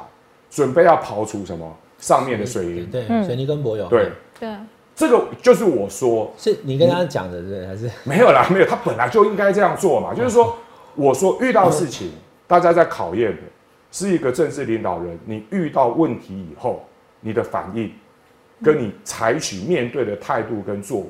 [0.49, 2.85] 准备要刨除什么上面的水泥？
[2.85, 3.85] 对，水泥跟柏油。
[3.89, 4.55] 对对，
[4.95, 8.47] 这个就是我说，是你跟他讲的，对还是没有啦？
[8.49, 10.13] 没有，他本来就应该这样做嘛。
[10.13, 10.55] 就是说，
[10.95, 12.13] 我说遇到事情，
[12.47, 13.41] 大家在考验的。
[13.91, 16.85] 是一个政治领导人，你遇到问题以后，
[17.21, 17.91] 你的反应，
[18.63, 21.07] 跟你采取面对的态度跟作为，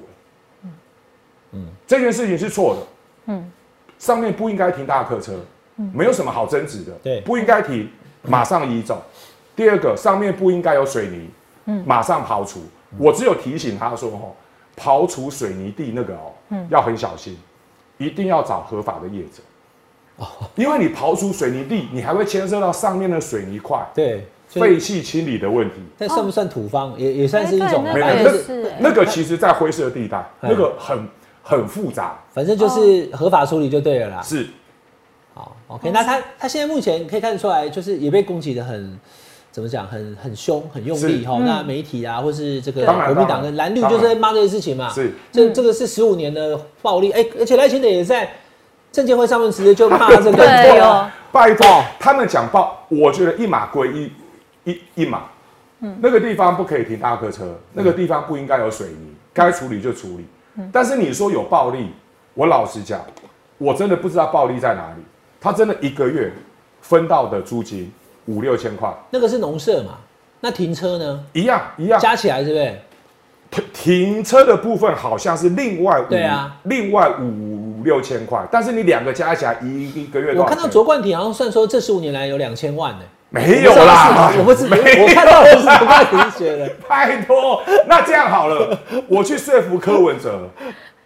[1.52, 3.52] 嗯，这件事情是错的，嗯，
[3.98, 5.40] 上面不应该停大客车，
[5.78, 7.90] 嗯，没有什么好争执的，对，不应该停，
[8.24, 9.04] 马上移走。
[9.56, 11.30] 第二个，上面不应该有水泥，
[11.66, 12.62] 嗯，马上刨除。
[12.98, 14.34] 我只有提醒他说，哦，
[14.78, 17.38] 刨除水泥地那个哦，嗯，要很小心，
[17.98, 19.44] 一定要找合法的业者。
[20.56, 25.76] 因为你刨出水泥地，你还会牵涉到上面的水泥块，对废气清理的问题。
[25.98, 26.94] 那算不算土方？
[26.98, 27.84] 也也算是一种。
[27.84, 31.08] 没有，是那个其实，在灰色地带，那个很
[31.42, 32.20] 很复杂。
[32.34, 34.22] 反正就是合法处理就对了啦。
[34.22, 34.48] 是。
[35.34, 35.92] 好，OK。
[35.92, 39.00] 那他他现在目前可以看得出来，就是也被攻击的很，
[39.52, 39.88] 怎么讲？
[39.88, 41.38] 很很凶，很用力哈。
[41.46, 44.90] 那媒体啊，或是这个国民党跟蓝绿，就是在骂这些事情嘛。
[44.90, 45.14] 是。
[45.32, 48.30] 这这个是十五年的暴力，哎，而且赖清德也在。
[48.92, 54.12] 证监会上面直接就骂这个，对哦，拜托他们讲报，我觉得一码归一，
[54.64, 55.24] 一一码，
[55.82, 60.26] 嗯，那个地方不可以停大客车，那个地方不应该有水泥，该处理就处理。
[60.74, 61.92] 但是你说有暴力，
[62.34, 63.00] 我老实讲，
[63.58, 65.04] 我真的不知道暴力在哪里。
[65.40, 66.34] 他真的一个月
[66.82, 67.90] 分到的租金
[68.26, 69.94] 五六千块，那个是农舍嘛？
[70.42, 71.24] 那停车呢？
[71.32, 72.78] 一样一样，加起来是不是？
[73.52, 90.48] 停停车的部分好像是另外对啊，另外五六千块，但是你两个加起来一一个月，我看到卓冠廷好像算说这十五年来有两千万呢，没有啦，我不是，我看到的是卓冠廷写的， 拜托，那这样好了，我去说服柯文哲，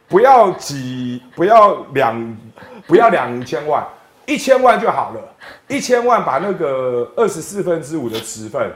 [0.10, 2.38] 不要几，不要两，
[2.86, 3.86] 不要两千万，
[4.26, 5.22] 一千万就好了，
[5.70, 8.70] 一千万把那个二十四分之五的持份。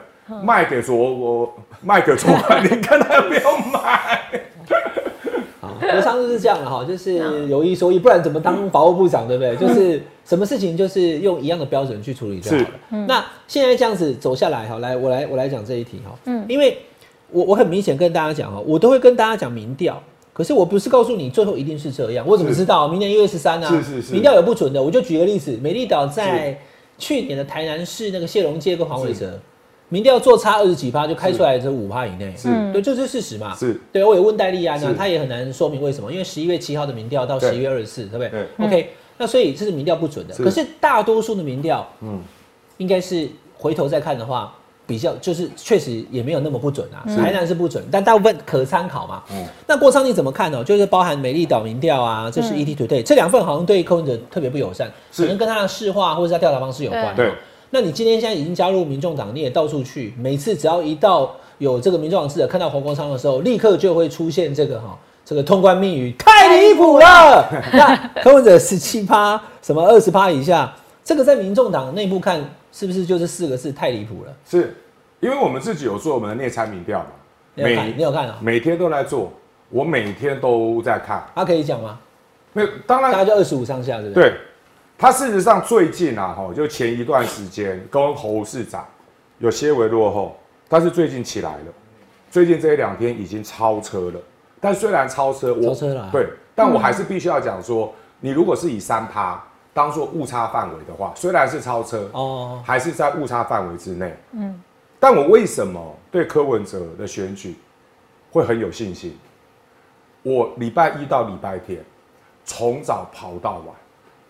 [0.43, 4.29] 卖给卓我卖给卓冠，你看他要不要买。
[5.59, 9.55] 好，国昌就是这样了哈，就是有一说一，不然怎么当法务部长，对不对？
[9.55, 13.05] 就是什么事情就是用一样的标准去处理就好了。
[13.07, 16.77] 那现在这样子走下来哈，来我来我来讲这一题哈，嗯，因为
[17.31, 20.01] 我我很明显跟大家讲哈，我都会跟大家讲民调，
[20.33, 23.67] 可是我不是告诉你最后一定是这样，我怎么知道明年一月十三呢？
[23.69, 26.59] 是是是，民调有不准的，我就举个例子，美丽岛在
[26.97, 29.39] 去年的台南市那个谢龙街跟黄伟哲。
[29.89, 33.55] 民调做差二十几趴就开出来这五趴以内，是对，这是事实嘛？
[33.55, 34.03] 是对。
[34.03, 38.29] 我也问戴利安呢，他也很难说明为什么，因为十一月七号的民调到十一月二十四，对不对？
[38.29, 38.65] 对。
[38.65, 40.35] OK，那所以这是民调不准的。
[40.35, 42.21] 可是大多数的民调，嗯，
[42.77, 44.53] 应该是回头再看的话，
[44.85, 47.07] 比较就是确实也没有那么不准啊。
[47.15, 49.23] 台南是不准，但大部分可参考嘛。
[49.31, 49.45] 嗯。
[49.65, 50.61] 那郭昌你怎么看呢？
[50.65, 57.15] 就是包含美丽岛民调啊，这是 ET Today 这两份好像对柯文哲特别不友善，可能跟他的市话或者他调查方式有关。
[57.15, 57.31] 对。
[57.69, 67.45] 那你今天现在已经加入民众党，你也到处去，每次只要一到有这个民众党记者看到黄国昌的时候，立刻就会出现这个哈，这个通关密语太离谱了。
[67.73, 72.39] 那柯文哲十七趴，什么二十趴以下，这个在民众党内部看
[72.71, 74.33] 是不是就是四个字太离谱了？
[74.49, 74.73] 是，
[75.19, 77.07] 因为我们自己有做我们的内参民调嘛，
[77.55, 78.37] 每你有看啊？
[78.41, 79.33] 每天都在做，
[79.69, 81.25] 我每天都在看。
[81.35, 81.99] 他可以讲吗？
[82.53, 84.29] 没有，当然大概就二十五上下，对不对？
[84.29, 84.37] 对。
[84.97, 88.83] 他事实上最近啊，哈，就前一段时间跟侯市长
[89.37, 90.35] 有些微落后，
[90.67, 91.65] 但是最近起来了。
[92.31, 94.19] 最近这一两天已经超车了，
[94.59, 104.17] 但虽然超车，超车了，对，但我还是必须要讲说，你如果是以三趴当做误差范围的话，虽然是超车哦，还是在误差范围之内。
[104.31, 104.61] 嗯，
[104.99, 105.79] 但我为什么
[106.11, 107.55] 对柯文哲的选举
[108.31, 109.15] 会很有信心？
[110.23, 111.79] 我礼拜一到礼拜天
[112.43, 113.67] 从早跑到晚。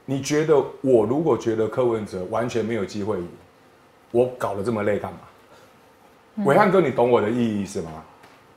[0.10, 3.28] 你觉得我如果觉得柯文哲完全没有机会赢，
[4.12, 5.20] 我搞得这么累干嘛？
[6.46, 7.91] 伟汉哥，你懂我的意义是吗？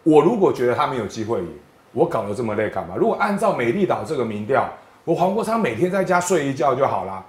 [0.04, 1.48] 我如果觉得他没有机会赢，
[1.92, 2.94] 我搞得这么累干嘛？
[2.94, 4.70] 如果按照美丽岛这个民调，
[5.04, 7.26] 我黄国昌每天在家睡一觉就好了，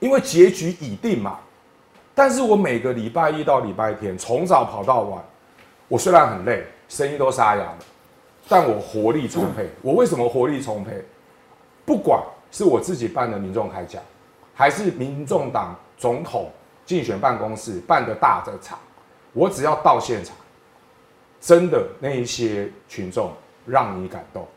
[0.00, 1.38] 因为结局已定嘛。
[2.14, 5.24] 但是我每个礼拜一到礼拜天从早跑到晚，
[5.88, 7.78] 我虽然很累，声音都沙哑了，
[8.50, 9.70] 但我活力充沛。
[9.80, 11.02] 我为什么活力充沛？
[11.86, 12.20] 不管。
[12.56, 14.02] 是我自己办的民众开讲，
[14.54, 16.50] 还是民众党总统
[16.86, 18.78] 竞选办公室办的大的场？
[19.34, 20.34] 我只要到现场，
[21.38, 23.30] 真的那一些群众
[23.66, 24.48] 让你感动，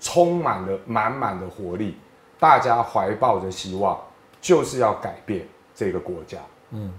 [0.00, 1.98] 充满了满满的活力，
[2.38, 4.00] 大家怀抱着希望，
[4.40, 6.38] 就是要改变这个国家。
[6.70, 6.90] 嗯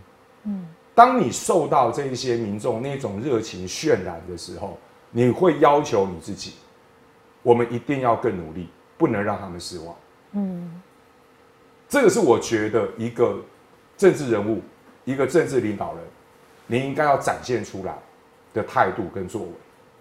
[0.43, 4.77] 嗯，当你受到这一些民众那种热情渲染的时候，
[5.09, 6.53] 你会要求你自己，
[7.41, 8.69] 我们一定要更努力，
[8.99, 9.95] 不能让他们失望。
[10.37, 10.71] 嗯，
[11.89, 13.37] 这个是我觉得一个
[13.97, 14.61] 政治人物，
[15.03, 16.03] 一个政治领导人，
[16.67, 17.97] 你应该要展现出来
[18.53, 19.47] 的态度跟作为。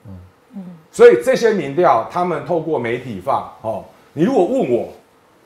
[0.09, 0.19] 嗯
[0.57, 4.93] 嗯，所以这些民调，他们透过媒体放哦，你如果问我，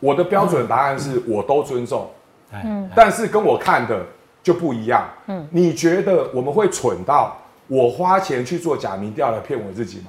[0.01, 2.11] 我的标准答案是我都尊重。
[2.53, 4.05] 嗯，但是跟我看的
[4.43, 5.09] 就不一样。
[5.29, 10.07] 嗯，你觉得我们会蠢到我花钱去做假民调来骗我自己吗？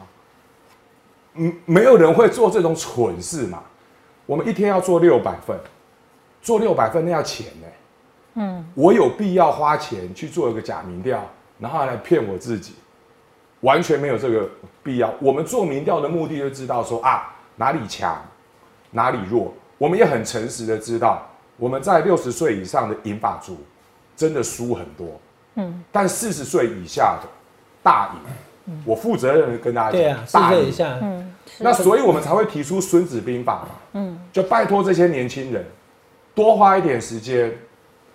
[1.35, 3.61] 嗯，没有人会做这种蠢事嘛。
[4.31, 5.59] 我们一天要做六百份，
[6.41, 7.67] 做六百份那要钱呢。
[8.35, 11.21] 嗯，我有必要花钱去做一个假民调，
[11.59, 12.75] 然后来骗我自己，
[13.59, 14.49] 完全没有这个
[14.81, 15.13] 必要。
[15.19, 18.23] 我们做民调的目的就知道说啊哪里强，
[18.91, 19.53] 哪里弱。
[19.77, 23.57] 我们也很诚实的知道，我们在六十岁以上的银发族
[24.15, 25.19] 真的输很多。
[25.55, 27.27] 嗯，但四十岁以下的
[27.83, 28.73] 大赢。
[28.85, 30.97] 我负责任的跟大家讲，大赢一下。
[31.01, 31.30] 嗯。
[31.59, 35.65] 那所以，我们才会提出《孙子兵法》嘛，嗯，就拜托这些年轻人，
[36.33, 37.53] 多花一点时间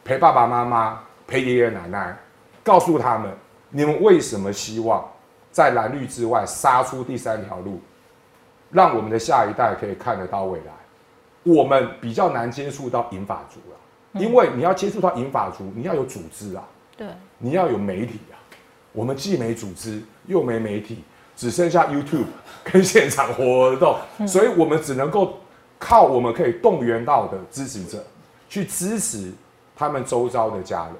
[0.04, 2.16] 陪爸爸妈妈、陪爷爷奶奶，
[2.64, 3.30] 告诉他们，
[3.70, 5.04] 你们为什么希望
[5.52, 7.80] 在蓝绿之外杀出第三条路，
[8.70, 10.72] 让我们的下一代可以看得到未来。
[11.44, 16.64] 我们比较难接触到银法族了，因为你要接触到银法族，你要有组织啊，
[16.96, 17.06] 对，
[17.38, 18.34] 你要有媒体啊，
[18.92, 21.04] 我们既没组织又没媒体。
[21.36, 22.24] 只剩下 YouTube
[22.64, 23.96] 跟现场活动，
[24.26, 25.34] 所以我们只能够
[25.78, 28.02] 靠我们可以动员到的支持者
[28.48, 29.30] 去支持
[29.76, 30.94] 他们周遭的家人。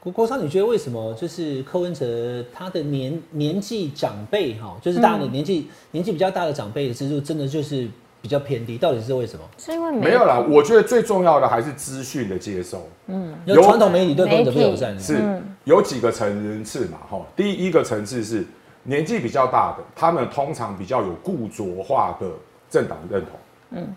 [0.00, 7.86] 郭郭超，你觉得为什么就是柯文哲他的年年纪长辈哈，就是大的年纪年纪比较大的长辈的支持真的就是
[8.22, 8.78] 比较偏低？
[8.78, 9.44] 到底是为什么？
[9.58, 12.88] 是因为没有啦，我觉得最重要的还是资讯的接收。
[13.08, 16.98] 嗯，有传统媒体对柯文哲不友善，是有几个层次嘛？
[17.10, 18.46] 哈，第一个层次是。
[18.88, 22.26] 年纪比较大的，他们通常比较有固着化的
[22.70, 23.32] 政党认同，
[23.72, 23.94] 嗯，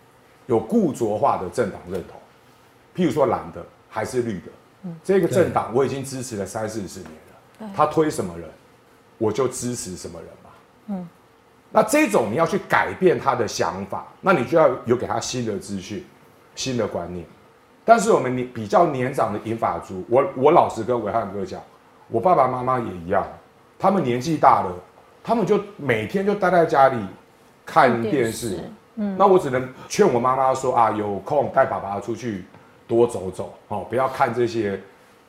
[0.48, 2.20] 有固着化的政党认同，
[2.94, 4.52] 譬如说蓝的还是绿的，
[4.84, 8.50] 嗯，这个政党我已经支持了三四十年了，他推什么人，
[9.18, 10.50] 我就支持什么人嘛，
[10.88, 11.08] 嗯，
[11.72, 16.06] 那这种你要去改变他的想法，那你就要有给他新的资讯、
[16.54, 17.26] 新的观念。
[17.86, 21.62] 但是我们年比较年长的银发族，我我老实跟伟汉哥讲，
[22.10, 23.26] 我爸爸妈妈也一样，
[23.82, 24.72] 他们年纪大了，
[25.24, 26.98] 他们就每天就待在家里
[27.66, 28.60] 看电视。
[28.96, 32.46] 嗯，那我只能劝我妈妈说啊，有空带爸爸出去
[32.88, 34.80] 多走走哦，不要看这些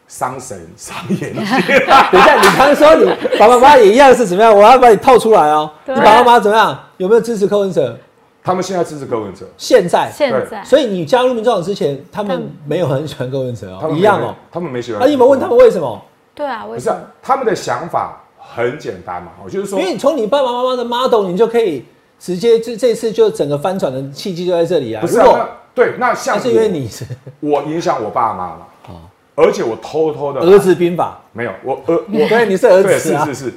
[0.07, 1.35] 伤神伤眼睛。
[2.13, 3.07] 等一下，你刚刚说你
[3.39, 4.55] 爸爸妈妈也一样是怎么样？
[4.55, 5.73] 我要把你套出来哦。
[5.87, 6.79] 你爸爸妈妈怎么样？
[6.99, 7.97] 有没有支持柯文哲？
[8.45, 9.47] 他们现在支持柯文哲。
[9.57, 10.63] 现在，现在。
[10.65, 14.35] 所以你加入民众党之前，他们没有很喜欢柯文哲哦，一样哦。
[14.51, 15.01] 他们没喜欢。
[15.01, 16.03] 那你们问他们为什么？
[16.35, 16.99] 对啊，为什么？
[16.99, 18.21] 不是他们的想法
[18.55, 21.85] 很简单嘛，我就是说，因为你从你爸爸妈妈的 model，你就可以。
[22.25, 25.01] 直接这这次就整个翻转的契机就在这里啊！
[25.01, 27.05] 不是啊，对，那像是因为你是
[27.41, 28.95] 我影响我爸妈嘛，啊，
[29.35, 33.53] 而且我偷偷的儿子兵法没有，我儿我 对你是儿子是是是，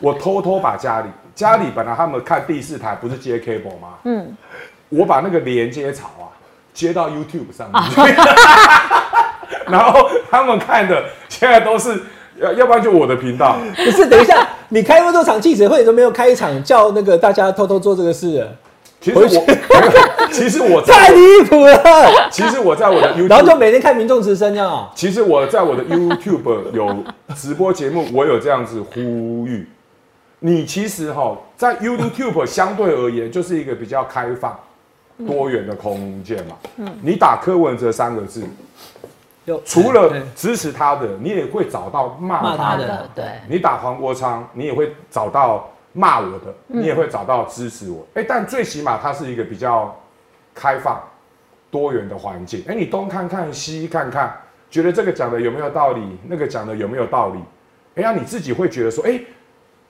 [0.00, 3.94] 我偷偷把家里家里本来他们看第四台不是接 cable 吗？
[4.04, 4.36] 嗯，
[4.90, 6.28] 我把那个连接槽啊
[6.74, 8.16] 接到 YouTube 上面，
[9.66, 12.02] 然后他们看的现在都是。
[12.40, 13.58] 要要不然就我的频道。
[13.76, 18.46] 不是，等一下，你开那么多场记者会，你都没有开一场叫那个大家偷偷做这个事？
[19.00, 19.46] 其实我，
[20.30, 22.28] 其实我 太离谱了。
[22.30, 24.90] 其实我在我的 YouTube，然后就每天看民众直升这样。
[24.94, 26.96] 其实我在我的 YouTube 有
[27.34, 29.00] 直播节目，我有这样子呼
[29.46, 29.66] 吁。
[30.40, 34.54] 你其实哈，在 YouTube 相对而言就是一个比较开放、
[35.26, 36.56] 多元的空间嘛。
[36.76, 36.86] 嗯。
[37.02, 38.42] 你打柯文哲三个字。
[39.64, 43.08] 除了支持他的，你也会找到骂他的。
[43.14, 48.06] 对，你打黄国昌，你也会找到骂我的，你也会找到支持我。
[48.14, 49.98] 哎，但最起码它是一个比较
[50.54, 51.02] 开放、
[51.70, 52.62] 多元的环境。
[52.68, 54.36] 哎，你东看看西看看，
[54.70, 56.18] 觉得这个讲的有没有道理？
[56.28, 57.40] 那个讲的有没有道理？
[57.96, 59.20] 哎呀，你自己会觉得说，哎，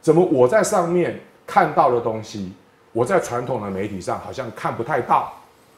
[0.01, 2.53] 怎么我在上面看到的东西，
[2.93, 5.33] 我在传统的媒体上好像看不太到。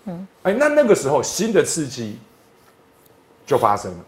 [0.04, 2.18] 嗯，哎，那那个时候新的刺激。
[3.44, 3.98] 就发生了，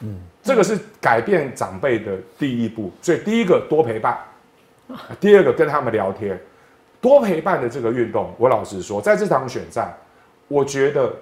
[0.00, 2.90] 嗯，这个是改变长辈的第一步。
[3.02, 4.18] 所以第一个多陪伴，
[5.20, 6.40] 第二个跟他们聊天，
[7.00, 9.92] 多陪伴的这个运动，我老实说，在这场选战，
[10.46, 11.12] 我觉得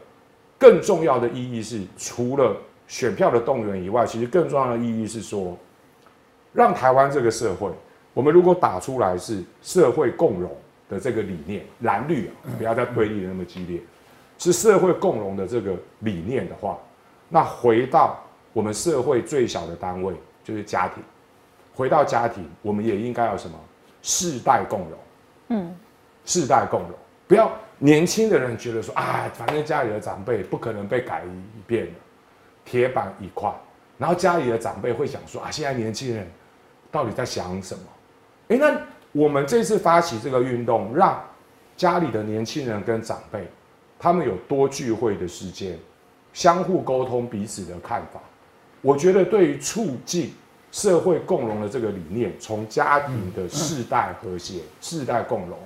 [0.58, 5.56] 更重要的意义是，除了选票的动员以外，其实更重要的意义是说，
[6.52, 7.70] 让台湾这个社会，
[8.14, 10.54] 我们如果打出来是社会共荣
[10.88, 13.80] 的这个理念，蓝绿啊，不要再对立的那么激烈。
[14.38, 16.78] 是社会共荣的这个理念的话，
[17.28, 18.22] 那回到
[18.52, 21.02] 我们社会最小的单位就是家庭，
[21.74, 23.58] 回到家庭，我们也应该要什么？
[24.02, 24.98] 世代共荣，
[25.48, 25.76] 嗯，
[26.24, 26.90] 世代共荣，
[27.26, 31.22] 不要年轻的人觉得说啊，反正家里的长辈不可能被改
[31.66, 31.92] 变的，
[32.64, 33.52] 铁板一块，
[33.98, 36.30] 然后家里的长辈会想说啊，现在年轻人
[36.90, 37.82] 到底在想什么？
[38.48, 38.80] 哎，那
[39.12, 41.20] 我们这次发起这个运动，让
[41.76, 43.48] 家里的年轻人跟长辈。
[44.06, 45.76] 他们有多聚会的时间，
[46.32, 48.20] 相互沟通彼此的看法。
[48.80, 50.32] 我觉得对于促进
[50.70, 55.58] 社会共荣的这个理念，从家庭的世代和谐、世代共荣，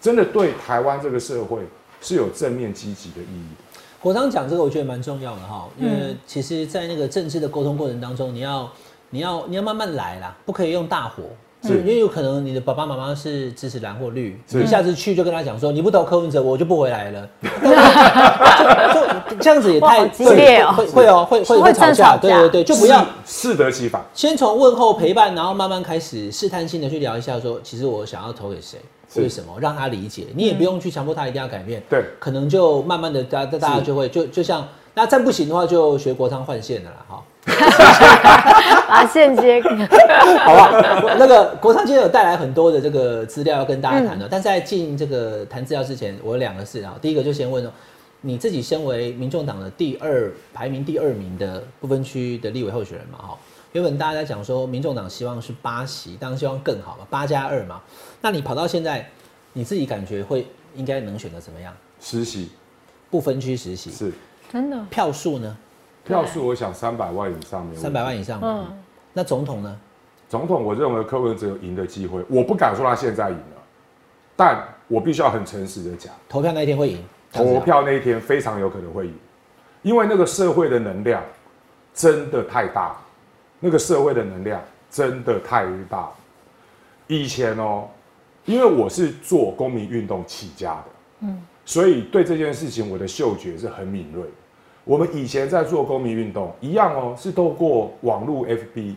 [0.00, 1.60] 真的对台湾这个社会
[2.00, 3.80] 是有正面积极的意义的。
[4.00, 8.68] 国昌讲这个，我觉得蛮重要的哈，因为其实，在那个政治的沟通过程当中，你要、
[9.10, 11.22] 你要、你要慢慢来啦，不可以用大火。
[11.62, 17.28] 是，因为有可能你的爸爸妈妈是支持蓝或绿，一下子去就跟他讲说，你不投柯文哲，我就不回来了。
[19.28, 22.16] 就这样子也太激烈哦，会会哦，会会会吵架。
[22.16, 24.02] 对对对，就不要适得其反。
[24.14, 28.78] 先从问候陪伴，然后慢慢开始试探性的去聊一下，说其实我想要投给谁，
[29.16, 30.26] 为什么，让他理解。
[30.34, 31.82] 你也不用去强迫他一定要改变。
[31.88, 37.22] 对，可能就慢慢的，大大家就会就就像，那再不行的话，就学国昌换线的了哈。
[37.46, 39.62] 把线接，
[40.44, 40.70] 好吧。
[41.18, 46.96] 那个国昌今天有带来很多的这个资料要跟大家谈的，但在进这个谈资料之前，我有两个事啊。
[47.00, 47.70] 第一个就先问哦，
[48.20, 53.38] 你自己身为民众党的第二排名第二名的不分区的立委候选人嘛，哈。
[53.72, 57.80] 原本大家在讲说，民众党希望是八席，当然希望更好嘛，八加二嘛。
[58.20, 59.08] 那你跑到现在，
[59.52, 61.72] 你自己感觉会应该能选择怎么样？
[62.00, 62.50] 实习，
[63.10, 64.12] 不分区实习是
[64.52, 65.56] 真的票数呢？
[66.10, 68.66] 票数我想三百万以上没三百万以上，嗯，
[69.14, 69.80] 那总统呢？
[70.28, 73.62] 总统我认为柯文哲有赢的机会，我不敢说他现在赢了，
[74.36, 79.14] 但我必须要很诚实的讲，投票那一天会赢，投票那一天非常有可能会赢，
[79.82, 81.22] 因为那个社会的能量
[81.92, 82.96] 真的太大，
[83.58, 86.08] 那个社会的能量真的太大。
[87.08, 87.88] 以前哦，
[88.44, 90.84] 因为我是做公民运动起家的，
[91.22, 94.24] 嗯，所以对这件事情我的嗅觉是很敏锐。
[94.90, 98.96] 我们以前在做公民运动，一样哦，是透过网络 FB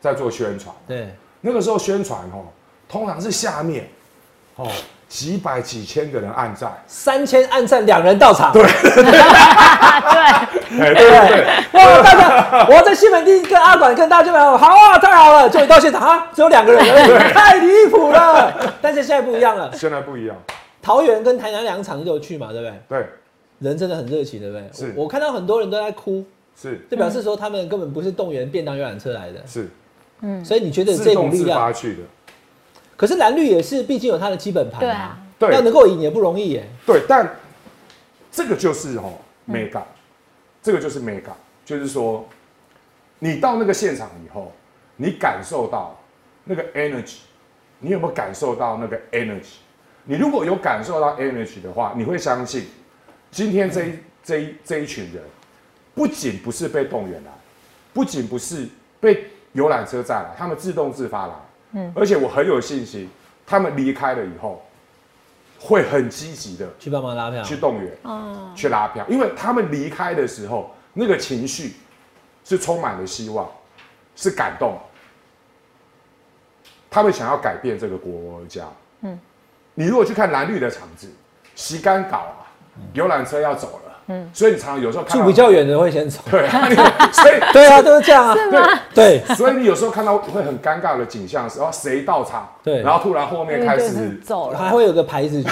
[0.00, 0.74] 在做宣传。
[0.86, 1.06] 对，
[1.42, 2.48] 那个时候宣传哦，
[2.88, 3.86] 通常是下面
[4.56, 4.66] 哦
[5.06, 8.62] 几百几千个人按赞，三千按赞两人到场，对，
[10.80, 18.50] 哎对对对，哇，大家，我在西门町跟阿管跟大家们好啊，太好了，就一到现场啊，只有两个人 而已，太离谱了。
[18.80, 20.34] 但是现在不一样了，现在不一样，
[20.80, 22.72] 桃园跟台南两场你都有去嘛，对不对？
[22.88, 23.06] 对，
[23.58, 24.70] 人真的很热情，对不对？
[24.72, 24.94] 是。
[24.96, 26.24] 我我看到很多人都在哭，
[26.56, 26.80] 是。
[26.90, 29.68] 这表示说他们根本不是动员便当游览车来的，是。
[30.20, 30.44] 嗯。
[30.44, 31.74] 所以你觉得自这股力动自发量？
[31.74, 32.02] 去的，
[32.96, 35.54] 可是蓝绿也是，毕竟有它的基本盘啊对啊，对。
[35.54, 36.68] 要能够赢也不容易耶。
[36.86, 37.28] 对，但
[38.30, 39.86] 这个就是哦美感，
[40.62, 41.32] 这个就是 mega，，
[41.64, 42.24] 就是说
[43.18, 44.52] 你到那个现场以后，
[44.96, 45.98] 你感受到
[46.44, 47.16] 那个 energy，
[47.80, 49.56] 你有没有感受到那个 energy？
[50.04, 52.66] 你如果有感受到 energy 的话，你会相信
[53.30, 55.22] 今天这一这一这一群人，
[55.94, 57.30] 不仅不是被动员来，
[57.92, 58.68] 不仅不是
[59.00, 61.34] 被游览车载来，他们自动自发来，
[61.72, 63.08] 嗯，而且我很有信心，
[63.46, 64.64] 他们离开了以后，
[65.58, 71.74] 会很积极的去帮忙拉票，去动员，哦，去拉票，因为他们离开的时候，那个情绪
[72.44, 73.50] 是充满了希望，
[74.16, 74.78] 是感动，
[76.90, 78.66] 他们想要改变这个国家。
[79.02, 79.18] 嗯，
[79.74, 81.08] 你如果去看蓝绿的场子，
[81.54, 82.47] 洗干搞啊，
[82.94, 86.20] 游览车要走了，嗯，所以你常常有时候看住比较远的会先走。
[86.30, 86.48] 对，
[87.12, 88.34] 所以 对啊，都是这样啊。
[88.94, 92.80] 对对，所以你有时候看到会很尴尬的景象的时候，谁到场，对。
[92.82, 95.50] 然后突然后面开始走了，还会有个牌子举，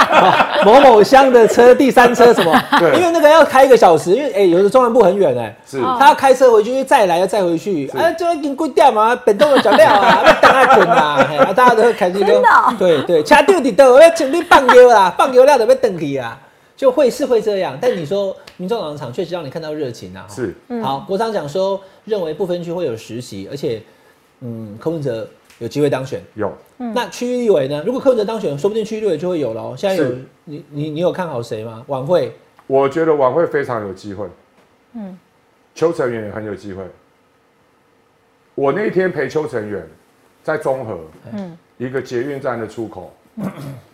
[0.64, 2.54] 某某乡的车第三车什么？
[2.78, 2.92] 对。
[2.98, 5.78] 因为那个要开一个小时，因为哎、有的中南部很远哎、是。
[5.78, 5.96] 哦。
[5.98, 7.96] 他要开车回去，再来要再回去，是。
[7.96, 12.74] 啊，就会给贵掉嘛，本动的脚料啊，要等啊，嘿啊大家都会开心真的哦。
[12.78, 16.36] 对对，车掉你的，我要请你放油啦，放油料都被等去啊，
[16.76, 17.78] 就会是会这样。
[17.80, 23.82] 但你说民众党的场确实让你看到热情啊，是好，国昌讲说认为不分区会有实习，而且
[24.40, 25.26] 嗯，柯文哲
[25.58, 26.20] 有机会当选。
[26.34, 27.82] 有那区域立委呢？
[27.86, 29.74] 如果柯文哲当选，说不定区域立委就会有了哦。
[29.76, 30.14] 现在有
[30.44, 31.82] 你你你有看好谁吗？
[31.86, 34.28] 晚会我觉得晚会非常有机会。
[34.92, 35.18] 嗯，
[35.74, 36.84] 邱成远也很有机会。
[38.54, 39.86] 我那一天陪邱成远
[40.42, 40.98] 在中和，
[41.32, 43.12] 嗯，一个捷运站的出口，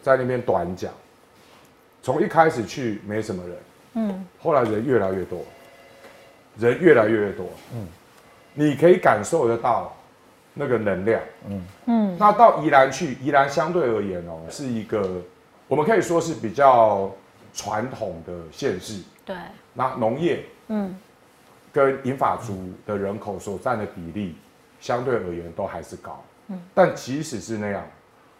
[0.02, 0.92] 在那边短讲。
[2.02, 3.56] 从一开始去没什么人，
[3.94, 5.44] 嗯，后来人越来越多，
[6.58, 7.86] 人越来越多，嗯，
[8.54, 9.94] 你可以感受得到
[10.52, 11.62] 那个能量，嗯。
[11.86, 12.16] 嗯。
[12.18, 15.22] 那到宜兰去，宜兰相对而言哦，是一个
[15.68, 17.10] 我们可以说是比较
[17.54, 19.36] 传统的县市，对，
[19.72, 20.94] 那农业嗯，
[21.72, 24.36] 跟银发族的人口所占的比例，
[24.80, 26.22] 相对而言都还是高。
[26.48, 27.86] 嗯，但即使是那样，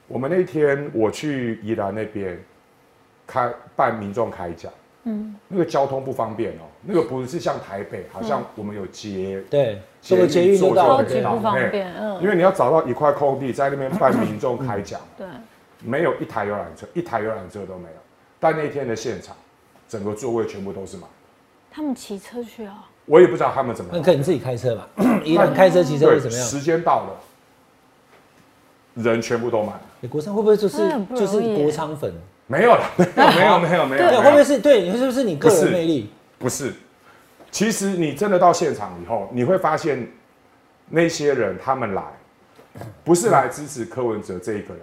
[0.09, 2.39] 我们那天我去宜兰那边
[3.33, 4.71] 开办民众开讲，
[5.05, 15.27] 嗯，那个交通不方便哦，那个不是像台北，好像我们有街，对，坐个捷运就到了，坐就可以方便，嗯，因为你要找到一块空地在那边办民众 开讲，对，
[15.83, 17.97] 没有一台游览车，一台游览车都没有。
[18.39, 19.35] 但那天的现场，
[19.89, 21.09] 整个座位全部都是满，
[21.71, 22.75] 他们骑车去哦，
[23.07, 24.87] 我也不知道他们怎么那可能自己开车嘛。
[25.25, 26.47] 宜兰开车骑车会怎么样？
[26.47, 30.79] 时间到了，人全部都满了，欸国昌会不会就是
[31.17, 32.13] 就是国昌粉？
[32.47, 34.91] 没有了， 没有，没有，没有，没有，对，没有会不会是对？
[34.97, 36.11] 是不是你个人魅力？
[36.39, 36.73] 不是，
[37.51, 40.07] 其实你真的到现场以后，你会发现
[40.89, 42.03] 那些人他们来，
[43.05, 44.83] 不是来支持柯文哲这一个人，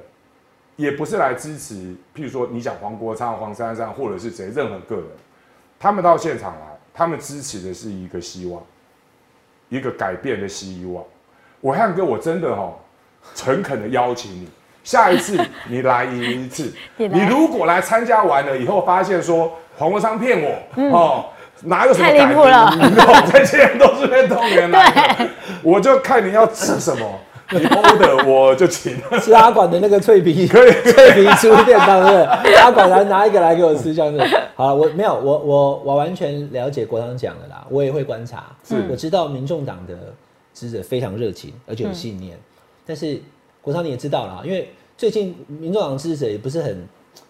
[0.78, 1.76] 也不是来支持，
[2.16, 5.06] 譬如说你讲黄国昌、黄珊珊，或者是谁任何个人，
[5.78, 8.64] 他们到现场来，他们支持的是一个希望，
[9.68, 11.04] 一个改变的希望。
[11.62, 12.74] 我汉哥，我真的哦，
[13.36, 14.50] 诚恳的邀请你。
[14.90, 21.26] 下一次你来赢一次， 你如果来参加完了以后，发现说黄国昌骗我，哦，
[21.66, 25.30] 哪有什么太离谱了改变 哦这些人都是被动员来的，
[25.62, 27.06] 我就看你要吃什么，
[27.54, 29.00] 你 order 我就请。
[29.22, 32.56] 吃阿管的那个脆皮，可以脆皮猪便当是不是？
[32.56, 34.20] 阿管来拿一个来给我吃，这样子。
[34.56, 38.76] 好了，我没有，我我我完全了解国昌讲的啦，我也会观察，是。
[38.90, 39.94] 我知道民众党的
[40.52, 42.36] 支持者非常热情，而且有信念。
[42.88, 43.22] 但是
[43.62, 44.68] 国昌你也知道啦，因为
[45.00, 46.88] 最近民众党支持者也不是很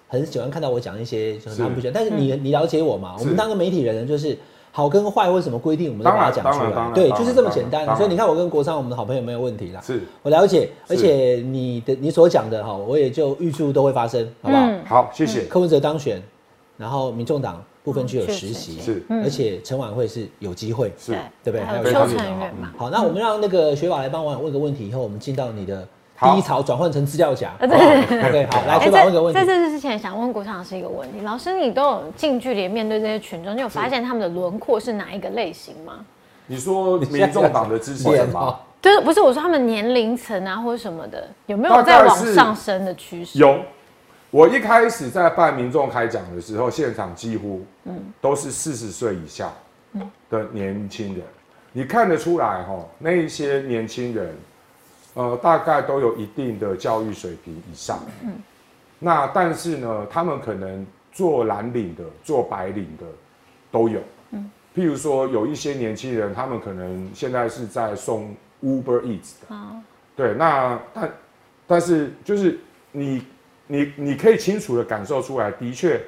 [0.07, 3.15] 很喜欢看到我讲一些就是他们不喜欢，但是你你了解我嘛？
[3.19, 4.35] 我们当个媒体人呢，就是。
[4.71, 6.91] 好跟坏或什么规定，我们都把它讲出来。
[6.93, 7.87] 对，就是这么简单。
[7.97, 9.81] 所以你看，我跟国昌，我们的好朋友没有问题啦。
[9.81, 14.61] 是我了解，而且你的你所讲的哈，我也就预祝都会发生，好不好？
[14.67, 15.45] 嗯好，谢谢。
[15.45, 16.21] 柯文哲当选，
[16.77, 21.13] 然后民众党部分区有嗯实习，是而且陈晚会是有机会，是
[21.43, 21.61] 对不对？
[21.61, 25.85] 还有邱非常成远嘛，好，那我们让那个学宝来帮网友问个问题，以后我们进到你的
[26.19, 27.47] 好第一槽转换成资料夹。
[27.59, 29.45] 啊对对对 OK， 好，来哎雪宝问个问题在。
[29.45, 36.05] 在这之前，想问国昌老师一个问题：老师，你都有近距离面对这些群众，你有发现他们的轮廓是哪一个类型吗？
[36.47, 38.59] 你说民众党的支持者吗？
[38.81, 43.37] 就是不是我说他们年龄层啊或者什么的，有没有在往上升的趋势？
[43.39, 43.59] 有，
[44.31, 49.51] 我一开始在办民众开讲的时候，现场几乎嗯都是四十岁以下
[50.29, 51.23] 的年轻人，
[51.71, 54.33] 你看得出来哈、那一些年轻人，
[55.13, 57.99] 呃，大概都有一定的教育水平以上。
[58.99, 63.05] 那但是呢，他们可能做蓝领的、做白领的
[63.71, 63.99] 都有。
[64.75, 69.81] 譬如说，有一些年轻人，他们可能现在是在送 Uber Eats 的。
[70.15, 71.11] 对，那但
[71.65, 72.59] 但是就是
[72.91, 73.25] 你
[73.67, 75.99] 你你可以清楚的感受出来，的确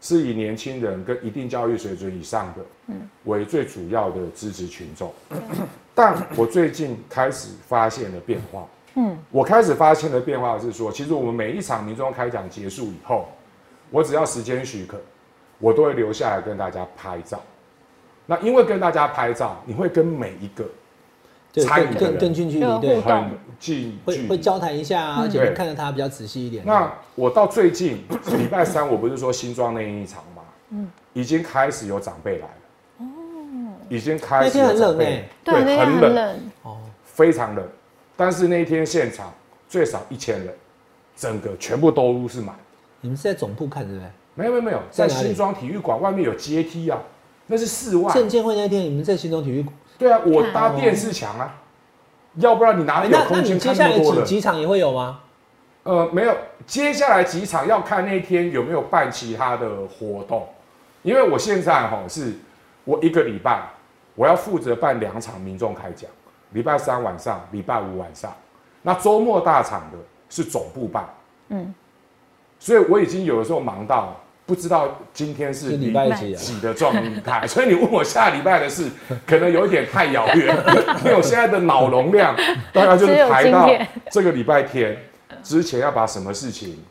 [0.00, 2.94] 是以年轻人跟一定教育水准以上的，
[3.24, 5.12] 为最主要的支持群众。
[5.94, 13.28] 但我最近开始发现了变化，嗯，我开始发现的变化是说，其实我们每一场民众开讲结束以后，
[13.90, 14.98] 我只要时间许可，
[15.58, 17.38] 我都会留下来跟大家拍照。
[18.24, 20.64] 那因为跟大家拍照，你会跟每一个
[21.52, 22.18] 对，参与的更更人。
[22.18, 23.98] 更近距离，对很近距离。
[24.04, 26.64] 会会交谈一下啊，而且看着他比较仔细一点。
[26.64, 28.02] 那我到最近
[28.38, 30.42] 礼拜三，我不是说新庄那一场吗？
[30.70, 32.52] 嗯，已经开始有长辈来了。
[32.98, 33.04] 哦，
[33.88, 34.98] 已经开始那天很冷
[35.44, 37.66] 对，很冷，哦，非常冷。
[38.16, 39.32] 但是那一天现场
[39.68, 40.54] 最少一千人，
[41.16, 42.54] 整个全部都是满。
[43.00, 44.08] 你们是在总部看对不对？
[44.34, 46.98] 没有没有没有，在新庄体育馆外面有阶梯啊，
[47.46, 48.12] 那是室外。
[48.14, 51.54] 证监会那天你们在新庄体育馆，对啊，我搭电视墙啊，
[52.36, 54.24] 要不然你哪里有空间你接下来看那么多人？
[54.24, 55.20] 几几场也会有吗？
[55.82, 56.34] 呃，没有，
[56.66, 60.48] 接下来几场要看那天有没有办其他的活动，
[61.02, 62.32] 因为我现在哈是，
[62.84, 63.62] 我一个礼拜
[64.14, 66.10] 我要负责办两场民众开讲，
[66.52, 68.32] 礼拜三晚上，礼拜五晚上，
[68.80, 69.98] 那周末大场的
[70.30, 71.08] 是总部办，
[71.48, 71.74] 嗯，
[72.58, 74.16] 所以我已经有的时候忙到
[74.50, 76.10] 不知道今天是是礼拜？
[76.10, 76.92] 几的状
[77.22, 78.90] 态， 所以你问我下礼拜的事，
[79.24, 80.56] 可能有一点太遥远，
[81.04, 82.34] 因为我现在的脑容量
[82.74, 83.70] 大概就是排到
[84.10, 84.98] 这个礼拜天
[85.40, 86.82] 之前要把什么事情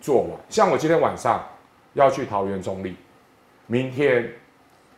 [0.00, 0.30] 做完。
[0.48, 1.44] 像我今天晚上
[1.92, 2.96] 要去桃园中立，
[3.66, 4.26] 明天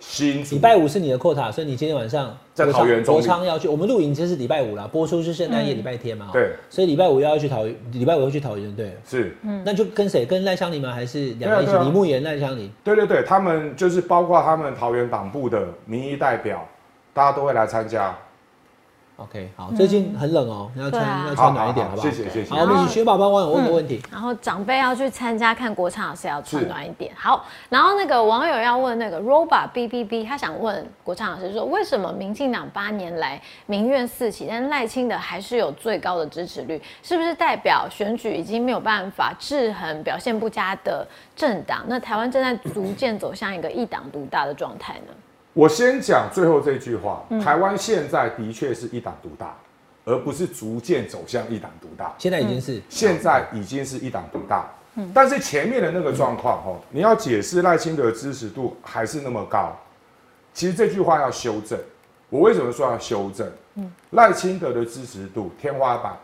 [0.01, 10.25] 新竹礼拜五是你的 quota，所以你今天晚上在桃园中国昌要去，我们录影就是礼拜五啦，播出是圣诞夜礼拜天嘛，对，所以礼拜五又要去桃园，礼拜五要去桃园，对，是，嗯那就跟谁？
[10.25, 10.93] 跟赖香林吗？
[10.93, 11.73] 还是两个一起？
[11.85, 16.67] 李慕言、赖香林，对对对，他们就是包括他们桃园党部的民意代表，
[17.13, 18.17] 大家都会来参加。
[19.19, 22.09] OK，好，最近很冷哦，你要穿啊要穿暖一点，好不好？
[22.09, 22.55] 谢谢谢谢。
[22.55, 27.13] 好，我们雪宝帮网友问个问题，然后长辈要去参加看国唱老师要穿暖一点。
[27.17, 36.81] 好，然后那个网友要问那个 Roba B B B，他想问国唱老师说，为什么民进党八年来民怨四起，但赖清德还是有最高的支持率？
[37.03, 41.05] 是不是代表选举已经没有办法制衡表现不佳的
[41.35, 41.85] 政党？
[41.89, 45.13] 那台湾正在逐渐走向一个一党独大的状态呢？
[45.59, 49.57] 我先讲最后这句话，台湾现在的确是一党独大，
[50.05, 52.15] 而不是逐渐走向一党独大。
[52.17, 59.77] 现在已经是现在已经是一党独大，嗯但是前面的那个状况哦，你要解释赖清德的支持度还是那么高，
[60.55, 61.77] 其实这句话要修正。
[62.31, 63.51] 我为什么说要修正？
[64.11, 66.17] 赖清德的支持度天花板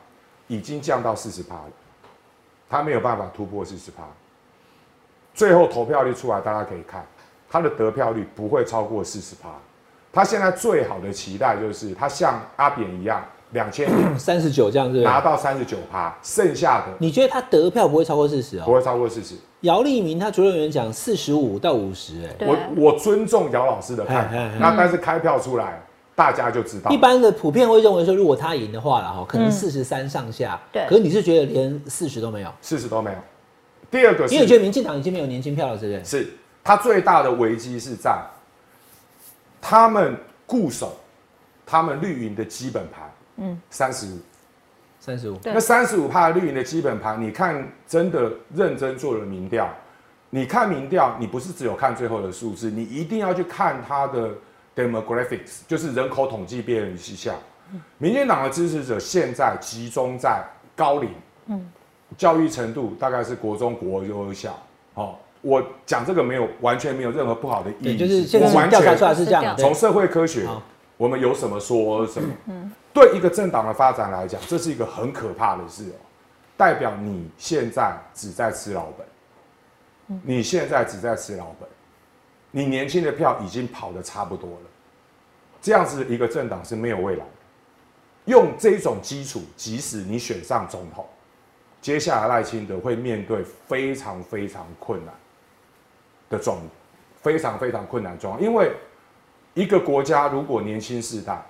[0.46, 1.72] 已经降到四十趴了，
[2.70, 4.04] 他没有办法突破四十趴。
[5.34, 7.04] 最后投票率出来，大家可以看，
[7.48, 9.48] 他的得票率不会超过四十趴。
[10.12, 13.20] 他现在最好的期待就是他像阿扁一样，
[13.50, 15.20] 两千年 三十九这样，子拿？
[15.20, 18.62] 到三十九趴，剩下的你觉得他得票不会超过四十哦？
[18.64, 19.34] 不会超过四十。
[19.62, 25.82] 姚立明他主任员讲四十五到五十，哎，对我我尊重姚老师的看法那但是开票出来，
[26.14, 26.96] 大家就知道一。
[26.96, 30.60] 般的普遍会认为说，如果他赢的话了哈，可能四十三上下。
[30.70, 32.48] 对可是你是觉得连四十都没有？
[32.60, 33.16] 四十都没有。
[33.90, 36.04] 第二个因为你觉得民进党已经没有年轻票了，是不是？
[36.04, 36.28] 是
[36.64, 38.18] 他最大的危机是在
[39.60, 40.96] 他们固守
[41.66, 44.18] 他们绿营的基本盘，嗯，三十五。
[44.98, 45.38] 三十五。
[45.44, 49.68] 那三十五帕绿营的基本盘，你看真的认真做了民调，
[50.30, 54.30] 你看民调，你不是只有看最后的数字，你一定要去看它的
[54.74, 57.34] demographics，就是人口统计变异现象。
[57.98, 60.42] 民进党的支持者现在集中在
[60.74, 61.10] 高龄，
[61.46, 61.70] 嗯，
[62.16, 64.58] 教育程度大概是国中、国幼小。
[64.94, 70.48] 哦，我讲这个没有完全没有任何不好的意对，义，就是现我完在调查全出来是这样从社会科学，
[70.96, 72.32] 我们有什么说什么。
[72.94, 76.00] 对一个政党的发展来讲，这是一个很可怕的事哦，
[76.56, 81.68] 代表你现在只在吃老本，你现在只在吃老本，
[82.52, 84.66] 你年轻的票已经跑得差不多了，
[85.60, 87.30] 这样子一个政党是没有未来的。
[88.26, 91.04] 用这种基础，即使你选上总统，
[91.82, 95.12] 接下来赖清德会面对非常非常困难
[96.36, 96.58] 的状，
[97.22, 98.72] 非常非常困难状况，因为
[99.54, 101.40] 一个国家如果年轻世代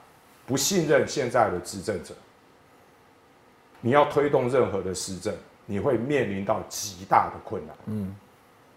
[0.46, 2.14] 不信任现在的执政者，
[3.80, 5.34] 你要推动任何的施政，
[5.66, 7.76] 你会面临到极大的困难。
[7.86, 8.14] 嗯，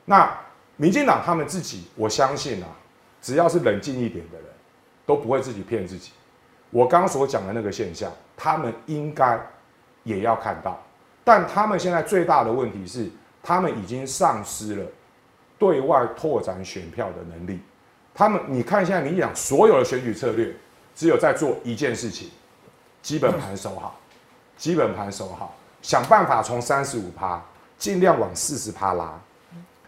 [0.06, 0.34] 那
[0.78, 2.70] 民进党他们自己，我相信啊，
[3.22, 4.48] 只要是冷静一点的人，
[5.06, 6.12] 都不会自己骗自己。
[6.70, 9.40] 我刚刚所讲的那个现象，他们应该
[10.04, 10.82] 也要看到，
[11.24, 13.10] 但他们现在最大的问题是，
[13.42, 14.86] 他们已经丧失了
[15.58, 17.60] 对外拓展选票的能力。
[18.14, 20.52] 他们，你看现在民进党所有的选举策略，
[20.96, 22.30] 只有在做一件事情：
[23.02, 23.96] 基本盘守好，
[24.58, 27.40] 基本盘守好，想办法从三十五趴
[27.78, 29.20] 尽量往四十趴拉，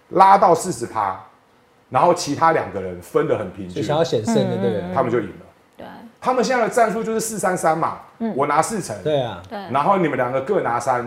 [0.10, 1.20] 拉到四十趴，
[1.90, 4.94] 然后其他两个人分得很平均，就想要险胜的，对不对？
[4.94, 5.46] 他们就赢了。
[5.78, 5.88] 对
[6.22, 8.02] 他们现在的战术就是四三三嘛，
[8.36, 11.02] 我拿四成，对啊，对，然后你们两个各拿三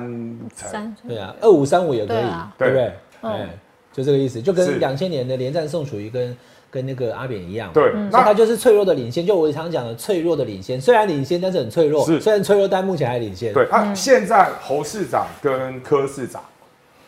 [0.56, 2.24] 成，三对啊，二五三五也可以
[2.58, 2.94] 对不对？
[3.20, 3.48] 嗯哎，
[3.92, 4.76] 就这个意思，就跟是。
[4.76, 6.36] 两千年的连战宋楚瑜跟
[6.70, 12.06] 跟那个阿扁一样，对，那他就是脆弱的领先，就我常讲的脆弱的领先，虽然领先，但是很脆弱。
[12.06, 12.18] 是。
[12.18, 13.52] 虽然脆弱，但目前还领先。
[13.52, 16.42] 对啊，现在侯市长跟柯市长，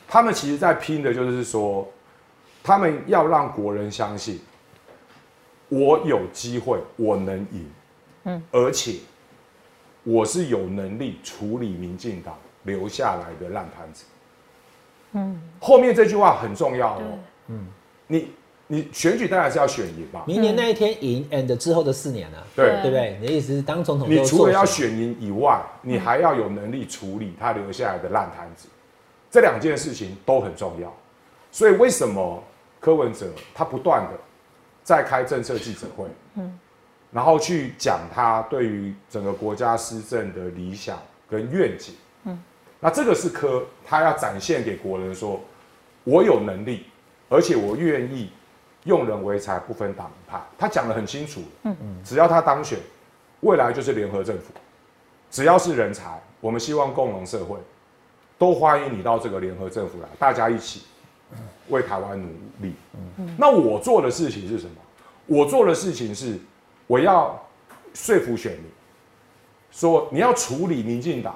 [0.07, 1.89] 他们其实在拼的就是说，
[2.63, 4.39] 他们要让国人相信，
[5.71, 7.67] 我有机会，我能赢，
[8.25, 8.97] 嗯，而且
[10.03, 14.05] 我是有能力处理民进党留下来的烂摊子，
[15.15, 17.03] 嗯，后面这句话很重要哦，
[17.49, 17.67] 嗯，
[18.07, 18.29] 你
[18.67, 22.45] 你选举当然是要选赢嘛，明年那一天赢，and 之后的四年呢、啊？
[22.57, 22.81] 对。
[22.83, 23.17] 对不对？
[23.21, 24.91] 你的意思是当总统你除了要受选。
[24.91, 28.69] 选赢以外，你还要有能力处理他留下来的烂摊子，
[29.31, 30.93] 这两件事情都很重要。
[31.53, 32.43] 所以为什么
[32.81, 34.19] 柯文哲他不断的
[34.83, 36.59] 在开政策记者会，嗯，
[37.13, 40.99] 然后去讲他对于整个国家施政的理想
[41.31, 41.95] 跟愿景，
[42.25, 42.43] 嗯，
[42.85, 45.41] 那这个是科他要展现给国人说，
[46.05, 46.85] 我有能力，
[47.31, 48.29] 而且我愿意
[48.85, 50.39] 用人为才，不分党派。
[50.59, 52.79] 他讲得很清楚，嗯嗯，只要他当选，
[53.41, 54.53] 未来就是联合政府，
[55.31, 57.57] 只要是人才，我们希望共荣社会，
[58.37, 60.83] 都欢迎你到这个联合政府来，大家一起
[61.71, 62.29] 为台湾努
[62.61, 62.75] 力。
[63.39, 64.77] 那我做的事情是什么？
[65.25, 66.39] 我做的事情是，
[66.87, 67.43] 我要
[67.95, 68.65] 说服选民，
[69.71, 71.35] 说你要处理民进党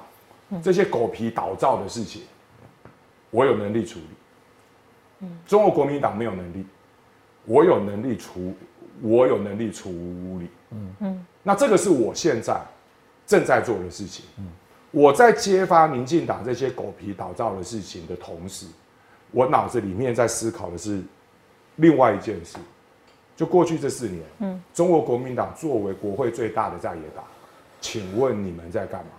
[0.63, 2.23] 这些狗皮倒灶的事情，
[3.29, 5.27] 我有能力处理。
[5.45, 6.65] 中国国民党没有能力，
[7.45, 8.53] 我有能力处，
[9.01, 10.49] 我有能力处理。
[10.71, 12.59] 嗯嗯，那这个是我现在
[13.27, 14.25] 正在做的事情。
[14.37, 14.47] 嗯，
[14.91, 18.65] 我在揭发民进党这些狗皮倒灶的事情的同时，
[19.31, 21.01] 我脑子里面在思考的是
[21.75, 22.57] 另外一件事。
[23.35, 27.23] 就过去这四年，嗯，中国国民党作为国会最大的在野党，
[27.81, 29.11] 请问你们在干嘛？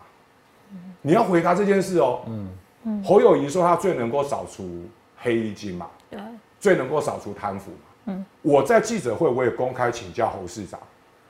[1.03, 2.23] 你要回答这件事哦。
[2.27, 4.85] 嗯，侯友谊说他最能够扫除
[5.17, 6.19] 黑金嘛，对，
[6.59, 7.77] 最能够扫除贪腐嘛。
[8.07, 10.81] 嗯，我在记者会我也公开请教侯市长，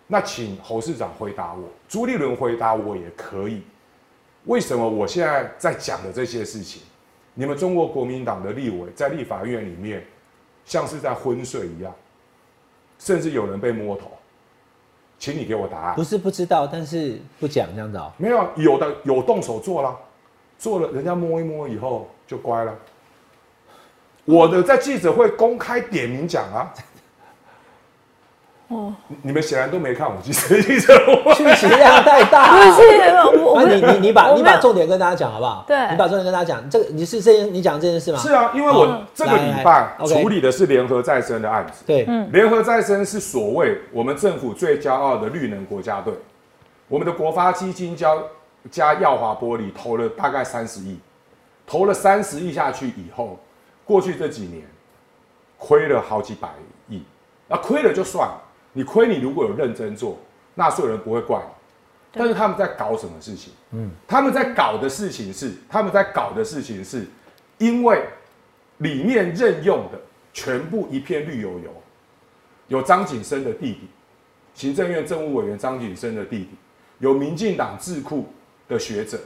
[0.07, 3.63] 那请侯市长回答我，朱立伦回答我也可以。
[4.47, 6.83] 为什么我现在在讲的这些事情，
[7.35, 10.05] 你们中国国民党的立委在立法院里面
[10.65, 11.93] 像是在昏睡一样，
[12.99, 14.13] 甚至有人被摸头，
[15.21, 16.03] 请你给我答案不。
[16.03, 19.97] 是不知道，但是不讲这样子哦、没有，有的有动手做了，
[20.59, 22.75] 做了，人家摸一摸以后就乖了。
[24.25, 26.75] 我的在记者会公开点名讲啊。
[28.71, 31.35] 哦，你你们显然都没看我记者 记者会。
[31.35, 32.55] 讯息量太大。
[32.55, 35.65] 不是我我那你你你把你把重点跟大家讲好不好？
[35.67, 36.71] 对你把重点跟大家讲。
[36.71, 38.19] 这个你是这件你讲这件事吗？
[38.21, 41.83] 是啊，因为我好这个礼拜处理的是联合再生的案子。
[41.85, 46.15] 对，联合再生是所谓我们政府最骄傲的绿能国家队，
[46.87, 48.15] 我们的国发基金加
[48.71, 50.97] 加耀华玻璃投了大概三十亿，
[51.67, 53.37] 投了三十亿下去以后，
[53.85, 54.63] 过去这几年
[55.59, 56.49] 亏了好几百
[56.89, 57.03] 亿，
[57.49, 58.41] 那亏了就算了，
[58.73, 60.19] 你亏你如果有认真做，
[60.55, 61.53] 纳税人不会怪你。
[62.13, 63.53] 但是他们在搞什么事情？
[63.71, 67.07] 嗯，他们在搞的事情是，他们在搞的事情是，
[67.59, 68.03] 因为
[68.79, 70.01] 里面任用的
[70.33, 71.71] 全部一片绿油油，
[72.67, 73.89] 有张景生的弟弟，
[74.55, 76.51] 行政院政务委员张景生的弟弟，
[76.99, 78.27] 有民进党智库
[78.69, 79.17] 的学者，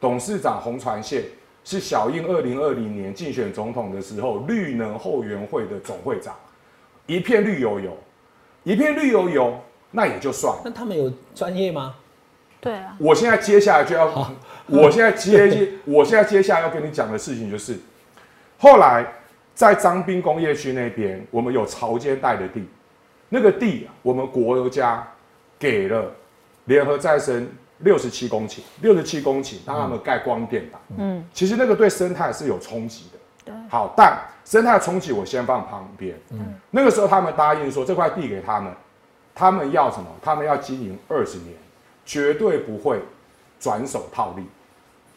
[0.00, 1.24] 董事长洪传宪
[1.62, 6.34] 是小英二零二零年竞选总统的时候绿能后援会的总会长，
[7.06, 7.94] 一片绿油油，
[8.64, 10.62] 一片绿油油，那也就算了。
[10.64, 11.94] 那他们有专业吗？
[12.60, 14.32] 对啊，我现在接下来就要，
[14.66, 17.78] 我现在接， 我现在接下来要跟你讲的事情就是，
[18.58, 19.06] 后来
[19.54, 22.62] 在张滨工业区那边，我们有潮间带的地，
[23.30, 25.06] 那个地啊我们国家
[25.58, 26.12] 给了
[26.66, 27.48] 联合再生
[27.78, 38.72] 六十七公顷，六十七公顷让他们盖光电板，嗯，其实那个对生态是有冲击的，对好，但生态冲击我先放旁边，嗯，那个时候他们答应说这块地给他们，
[39.34, 40.06] 他们要什么？
[40.22, 41.54] 他们要经营二十年。
[42.02, 43.00] 绝对不会
[43.60, 44.42] 转手套利。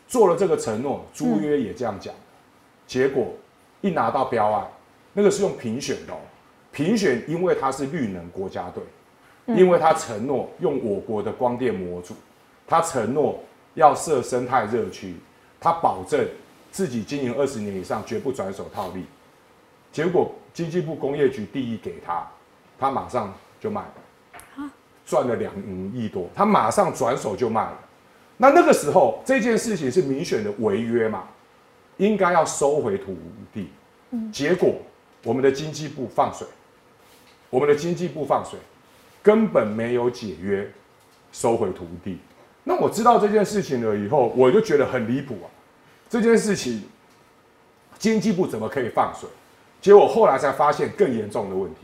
[0.07, 2.13] 做了这个承诺，租约也这样讲，
[2.86, 3.34] 结果
[3.82, 4.67] 一拿到标案，
[5.13, 6.17] 那个是用评选的哦，
[6.71, 8.84] 评选因为他是绿能国家队，
[9.55, 12.13] 因为他承诺用我国的光电模组，
[12.67, 13.39] 他承诺
[13.74, 15.15] 要设生态热区，
[15.59, 16.28] 他保证
[16.74, 19.05] 自己经营二十年以上绝不转手套利，
[19.91, 22.28] 结果经济部工业局第一给他，
[22.80, 24.69] 他马上就卖了，
[25.05, 25.53] 赚了两
[25.93, 27.80] 亿多，他马上转手就卖了。
[28.38, 31.26] 那那个时候这件事情是明显的违约嘛，
[31.97, 33.15] 应该要收回土
[33.53, 33.69] 地，
[34.32, 34.74] 结果
[35.24, 36.47] 我们的经济部放水，
[37.51, 38.57] 我们的经济部放水，
[39.21, 40.67] 根本没有解约，
[41.32, 42.17] 收回土地。
[42.63, 45.47] 那我知道这件事情了以后，我就觉得很离谱啊！
[46.14, 46.84] 这件事情，
[47.97, 49.28] 经济部怎么可以放水？
[49.82, 51.80] 结果后来才发现更严重的问题，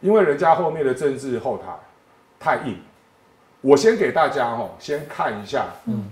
[0.00, 1.66] 因为人家后面的政治后台
[2.40, 2.76] 太硬。
[3.60, 6.10] 我先给大家哦，先看一下，嗯，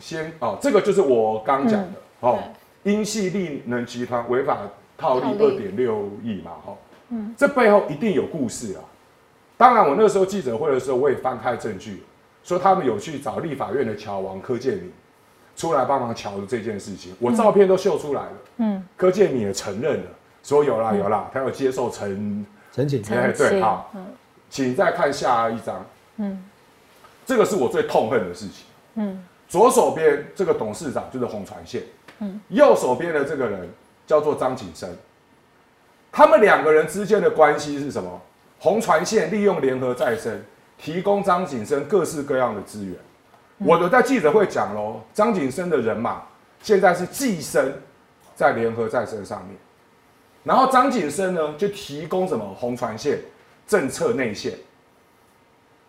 [0.00, 2.40] 先哦，这个就是我刚讲的哦，
[2.82, 4.58] 英系力能集团违法
[4.98, 5.26] 套利。
[5.38, 6.76] 二点六亿嘛，哈，
[7.10, 8.82] 嗯，这背后一定有故事啊。
[9.56, 12.02] 当然，我那时候记者会的时候，我也翻开证据，
[12.42, 14.90] 说他们有去找立法院的乔王柯建明
[15.56, 20.10] 出来帮忙瞧的这件事情，我照片都秀出来了，嗯，柯建敏也承认了，
[20.42, 23.90] 说有啦有啦，他要接受陈陈景，哎对，好。
[24.50, 25.84] 请再看下一张，
[26.18, 26.44] 嗯，
[27.26, 31.82] 这个是我最痛恨的事情，嗯，左手边这个董事长就是洪传宪，
[32.20, 33.68] 嗯，右手边的这个人
[34.06, 34.88] 叫做张景生，
[36.12, 38.20] 他们两个人之间的关系是什么？
[38.60, 40.40] 洪传宪利用联合再生
[40.78, 42.94] 提供张景生各式各样的资源，
[43.58, 46.22] 我都在记者会讲喽，张景生的人马
[46.60, 47.72] 现在是寄生
[48.34, 49.56] 在联合再生上面，
[50.42, 53.18] 然后张景生呢就提供什么红船线。
[53.66, 54.52] 政策内线，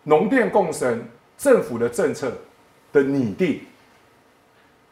[0.04, 0.98] 农电共生，
[1.36, 2.32] 政府的政策
[2.90, 3.60] 的拟定，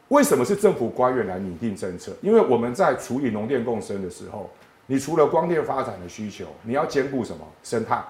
[0.09, 2.11] 为什么是政府官员来拟定政策？
[2.21, 4.51] 因为我们在处理农电共生的时候，
[4.85, 7.43] 你除了光电发展的需求，你要兼顾什么？
[7.63, 8.03] 生态，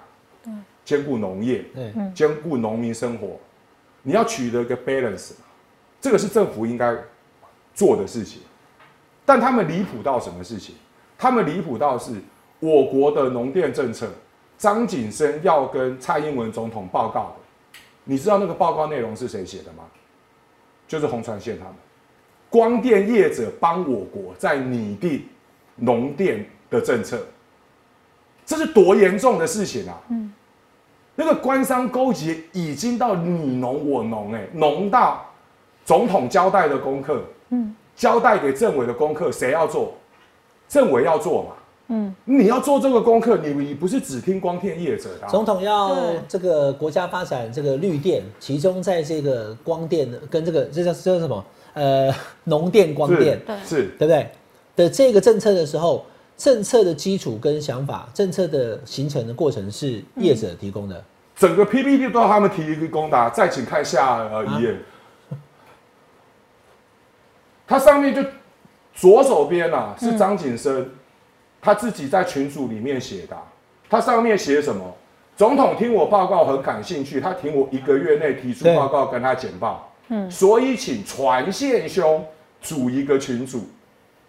[0.84, 1.64] 兼顾农业，
[2.14, 3.40] 兼顾农民生活，
[4.08, 5.32] 你要取得一个 balance，
[6.00, 6.96] 这个是政府应该
[7.74, 8.42] 做的事情。
[9.26, 10.76] 但他们离谱到什么事情？
[11.18, 12.14] 他们离谱到是
[12.60, 14.08] 我国的农电政策。
[14.58, 19.84] 张景生要跟蔡英文总统报告的，你知道那个报告内容是谁写的吗？
[20.88, 21.74] 就是洪传宪他们，
[22.50, 25.26] 光电业者帮我国在拟定
[25.76, 27.26] 农电的政策，
[28.46, 30.02] 这是多严重的事情啊！
[31.16, 35.26] 那个官商勾结已经到你农我农，哎，农到
[35.86, 39.94] 总统交代的功课，嗯，交代给政委的功课，谁要做？
[40.68, 41.50] 政委要做嘛？
[41.88, 45.28] 嗯，你要做这个功课，你你不是只听光电业者的。
[45.28, 45.96] 总统要
[46.28, 51.46] 这个国家发展这个绿电，其中在这个光电跟这个这叫这叫什么？
[51.74, 52.12] 呃，
[52.46, 54.28] 农电光电，是，对不对？
[54.76, 56.04] 的这个政策的时候，
[56.38, 61.04] 政策的基础跟想法，政策的形成的过程是业者提供的。
[61.36, 63.30] 整个 PPT 都要他们提供的。
[63.32, 64.76] 再请看下呃一页，
[67.68, 68.24] 它上面就
[68.94, 70.90] 左手边啊是张景生。
[71.62, 73.36] 他自己在群组里面写的，
[73.90, 74.86] 他上面写什么？
[75.36, 82.24] 总统听我报告很感兴趣，他听我一个月内提出报告跟他简报，嗯，所以请传线兄
[82.62, 83.68] 组一个群组，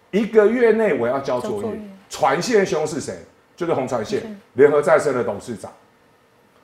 [0.09, 1.79] 一个月内我要交作业。
[2.09, 3.15] 传线兄是谁？
[3.55, 5.71] 就是洪传线联合再生的董事长。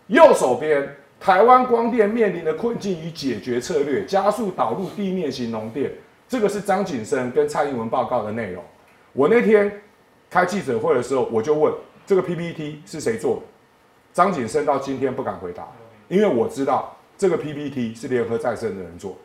[0.07, 5.91] 右手边，台湾光电面临的困境与解决策略，加速导入地面型农电，
[6.27, 8.63] 这个是张景生跟蔡英文报告的内容。
[9.13, 9.71] 我那天。
[10.29, 11.71] 开记者会的时候，我就问
[12.07, 13.41] 这个 PPT 是谁做的？
[14.13, 15.67] 张景生到今天不敢回答，
[16.07, 19.15] 因为我知道这个 PPT 是联合再生的人做，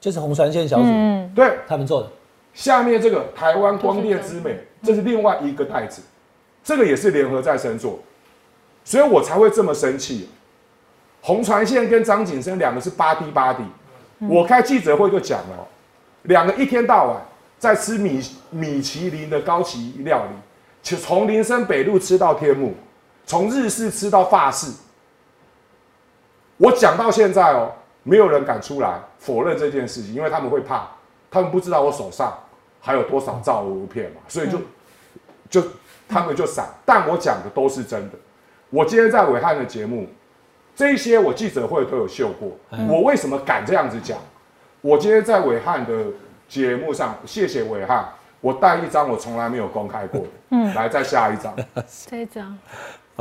[0.00, 0.86] 就是红船线小组，
[1.34, 2.10] 对他们做的。
[2.56, 6.02] 下面这个台湾光电之美，这是另外一个袋子，
[6.64, 8.00] 这个也是联合再生做，
[8.82, 10.28] 所以我才会这么生气。
[11.20, 13.62] 红船线跟张景生两个是八滴八滴，
[14.26, 15.68] 我开记者会就讲了，
[16.22, 17.22] 两个一天到晚。
[17.58, 20.30] 在吃米米其林的高级料理，
[20.82, 22.74] 从从林森北路吃到天幕，
[23.24, 24.70] 从日式吃到法式。
[26.58, 30.86] 我讲到现在哦，没有人敢出来否认这件事情，因为他们会怕，
[31.30, 32.38] 他们不知道我手上
[32.86, 34.58] 还有多少照片嘛，所以就
[35.50, 35.68] 就
[36.08, 36.68] 他们就散。
[36.84, 38.16] 但我讲的都是真的。
[38.70, 40.06] 我今天在伟汉的节目，
[40.74, 42.56] 这些我记者会都有秀过。
[42.88, 44.16] 我为什么敢这样子讲？
[44.80, 45.92] 我今天在伟汉的。
[46.48, 48.08] 节目上，谢谢伟汉，
[48.40, 51.52] 我带一张我从来没有公开过的，嗯，来再下一张，
[52.08, 52.56] 这一张，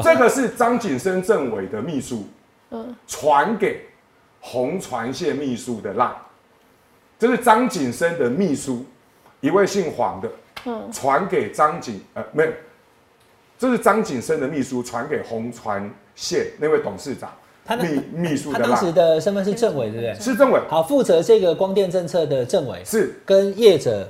[0.03, 2.27] 这个是张景生政委的秘书，
[2.69, 3.83] 嗯，传给
[4.39, 6.07] 红传线秘书的赖，
[7.17, 8.85] 这是张景生的秘书，
[9.45, 10.27] 一位姓黄的，
[10.65, 12.49] 嗯，传给张景呃没有，
[13.59, 17.29] 这是张景生的秘书传给红传线那位董事长。
[17.63, 20.15] 他秘秘书他当时的身份是政委，对不对？
[20.15, 20.59] 是政委。
[20.67, 23.13] 好，负责这个光电政策的政委是。
[23.23, 24.09] 跟业者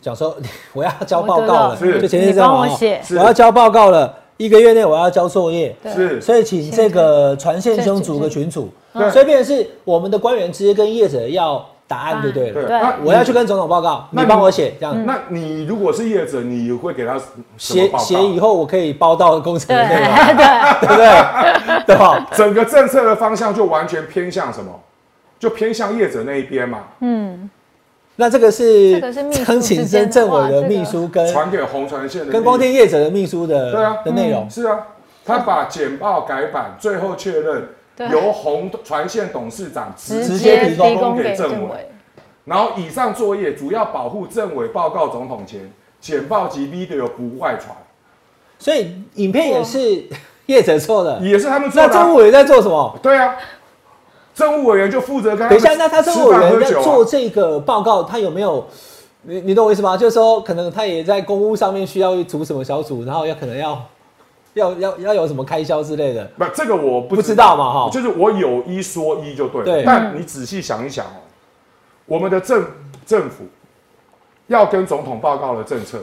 [0.00, 0.36] 讲说，
[0.72, 2.00] 我要交报告了，是。
[2.00, 8.70] 就前天这样我写，我要交报告了，一个月内我要交作业，是，所以请这个传线兄组个群组，
[9.10, 11.68] 所以变成是我们的官员直接跟业者要。
[11.88, 15.06] 答案就对了，对那我要去跟总统报告，你帮我写这样。
[15.06, 17.16] 那你如果是业者，你会给他
[17.56, 20.32] 写写以后我可以包到工程内吗？
[20.80, 21.84] 对不对？
[21.86, 22.26] 对吧？
[22.32, 24.72] 整个政策的方向就完全偏向什么？
[25.38, 26.78] 就偏向业者那一边嘛。
[27.00, 27.48] 嗯，
[28.16, 28.98] 那这个是
[29.44, 34.78] 张景生政委的秘书跟传给红传线的跟光电业者的秘书的对啊的内容是啊，
[35.24, 37.68] 他把简报改版，最后确认。
[38.10, 41.88] 由红船线董事长直接提供给政委，
[42.44, 47.74] 然后以上作业主要保护政委报告总统前，简报及 video 不外传。
[48.58, 50.04] 所以影片也是
[50.46, 51.88] 业者做的，也是他们做的。
[51.88, 52.98] 那政务委员在做什么？
[53.02, 53.36] 对啊，
[54.34, 55.48] 政务委员就负责跟。
[55.48, 58.66] 等一下，那他政务委员在做这个报告，他有没有？
[59.22, 59.96] 你你懂我意思吗？
[59.96, 63.82] 就是说，可能他也在公务上面需要组什么小组，然后要可能要。
[64.56, 66.24] 要要要有什么开销之类的？
[66.38, 69.62] 不，这个我不知道嘛，哈，就是我有一说一就对。
[69.62, 71.20] 对，但你仔细想一想哦，
[72.06, 72.66] 我们的政
[73.04, 73.44] 政府
[74.46, 75.98] 要跟总统报告的政策，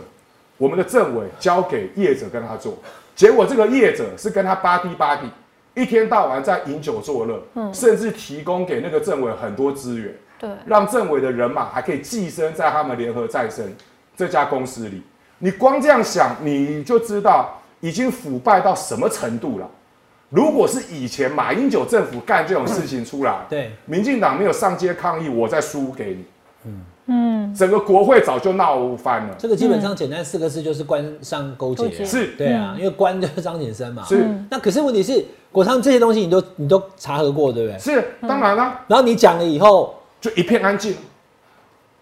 [0.58, 2.76] 我们的政委交给业者跟他做，
[3.16, 5.28] 结果这个业者是跟他巴蒂巴蒂，
[5.74, 13.66] 一天到晚在饮酒作乐，嗯，甚至提供给那个政委很多资源，对，让政委的人马还可以寄生在他们联合再生
[14.16, 15.02] 这家公司里。
[15.40, 17.60] 你光这样想，你就知道。
[17.84, 19.70] 已经腐败到什么程度了？
[20.30, 26.26] 如果是以前马英九政府干这种事情出来，对，民进党没有上街抗议，我再输给你，
[26.66, 26.82] 嗯。
[27.06, 29.36] 嗯，整个国会早就闹翻了。
[29.38, 34.26] 这个基本上简单四个字就是官商勾结，是，对啊，因为官就是张景生嘛，是。
[34.50, 37.78] 那可是问题是，国昌这些东西你都你都查核过，对不对？
[37.78, 38.80] 是，当然了。
[38.88, 40.96] 然后你讲了以后，就一片安静，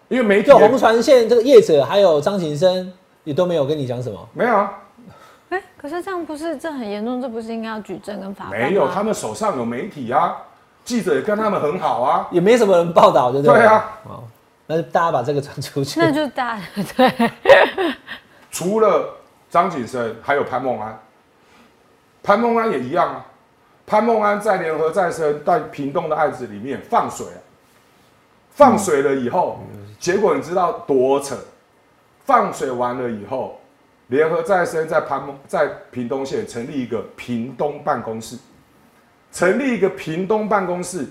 [0.08, 4.81] 因为媒体红船线这个业者还有张景生也都没有跟你讲什么，没有啊。
[5.52, 7.22] 哎，可是这样不是这很严重？
[7.22, 10.36] 这不是应该要举证跟法办没有，他们手上有媒体啊，
[10.86, 13.58] 记者也跟他们很好啊，也没什么人报道，对不对？
[13.58, 14.24] 对啊，哦，
[14.66, 16.58] 那就大家把这个传出去，那就大
[16.96, 17.32] 对。
[18.50, 19.14] 除了
[19.50, 21.00] 张景生，还有潘孟安，
[22.24, 23.26] 潘孟安也一样啊。
[23.86, 27.28] 潘孟安在联合再生在屏东的案子里面放水，
[28.52, 29.60] 放水了以后，
[30.00, 31.36] 结果你知道多扯？
[32.24, 33.60] 放水完了以后。
[34.12, 38.38] 联合再生在潘在屏东县成立一个屏东办公室，
[39.32, 41.08] 成立一个屏东办公室，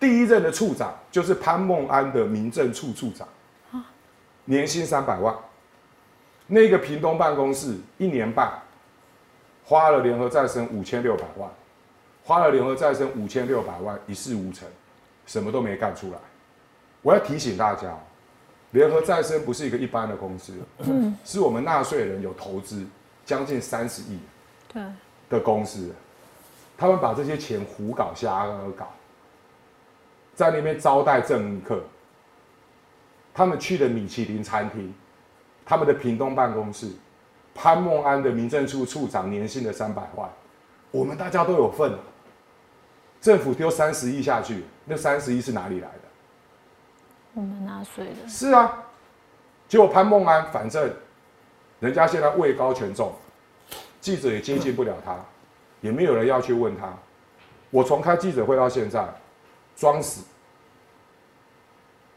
[0.00, 3.28] 第一任的处长就是潘孟安的民政处处长，
[4.44, 5.32] 年薪三百万。
[6.48, 8.52] 那个屏东办公室一年半
[9.64, 11.48] 花了联合再生五千六百万，
[12.24, 14.66] 花了联合再生五千六百万一事无成，
[15.24, 16.18] 什么都没干出来。
[17.00, 17.96] 我要提醒大家。
[18.72, 22.86] 联合再生不是一个一般的公司，嗯，是我们纳税人有投资
[23.24, 24.18] 将近三十亿，
[24.72, 24.82] 对
[25.28, 25.92] 的公司，
[26.78, 28.46] 他们把这些钱胡搞瞎
[28.76, 28.88] 搞，
[30.34, 31.82] 在那边招待政客，
[33.34, 34.94] 他们去的米其林餐厅，
[35.64, 36.88] 他们的屏东办公室，
[37.52, 40.30] 潘孟安的民政处处长年薪的三百万，
[40.92, 41.92] 我们大家都有份，
[43.20, 46.09] 政府丢三十亿下去，那三十亿是哪里来的？
[47.34, 48.76] 我们纳税的是啊，
[49.68, 50.90] 结果潘孟安反正
[51.78, 53.12] 人家现在位高权重，
[54.00, 55.16] 记者也接近不了他，
[55.80, 56.92] 也没有人要去问他。
[57.70, 59.06] 我从开记者会到现在，
[59.76, 60.22] 装死。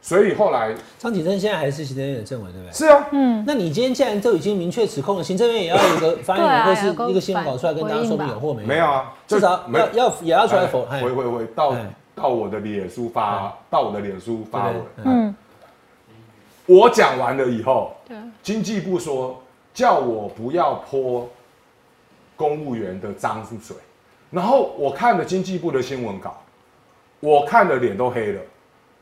[0.02, 2.74] 所以后来张启生现在还是行政院的政委，对不对？
[2.74, 3.42] 是啊，嗯。
[3.48, 8.68] 那你今天既然都已经明确指控了，行政院也要有一个发言人或是一个新闻稿出来跟大家说明有或没有？
[8.68, 10.86] 没有啊，至少要要也要出来否。
[10.88, 11.74] 回回回到。
[12.16, 14.82] 到我的脸书发，到我的脸书发文。
[15.04, 15.36] 嗯，
[16.68, 17.96] 我讲完了以后，
[18.44, 19.42] 经济部说
[19.74, 21.28] 叫我不要泼
[22.36, 23.76] 公务员的脏水，
[24.30, 26.40] 然后我看了经济部的新闻稿，
[27.20, 28.42] 我看的脸都黑了。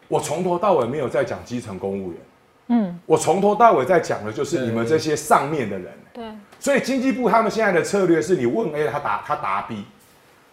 [0.08, 2.22] 我从头到尾没有在讲基层公务员，
[2.68, 5.94] 嗯，我从头到尾在讲的就是你们这些上面的人。
[6.14, 9.84] 对，所以经济部他们现在的策略是你问 A，他答他答 B，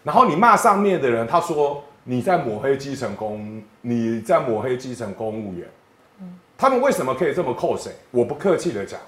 [0.02, 1.84] 然后你骂上面的人，他说。
[2.10, 5.68] 你在抹黑基层公，你在抹黑基层公务员，
[6.56, 7.92] 他们为什么可以这么扣谁？
[8.10, 8.98] 我不客气的讲，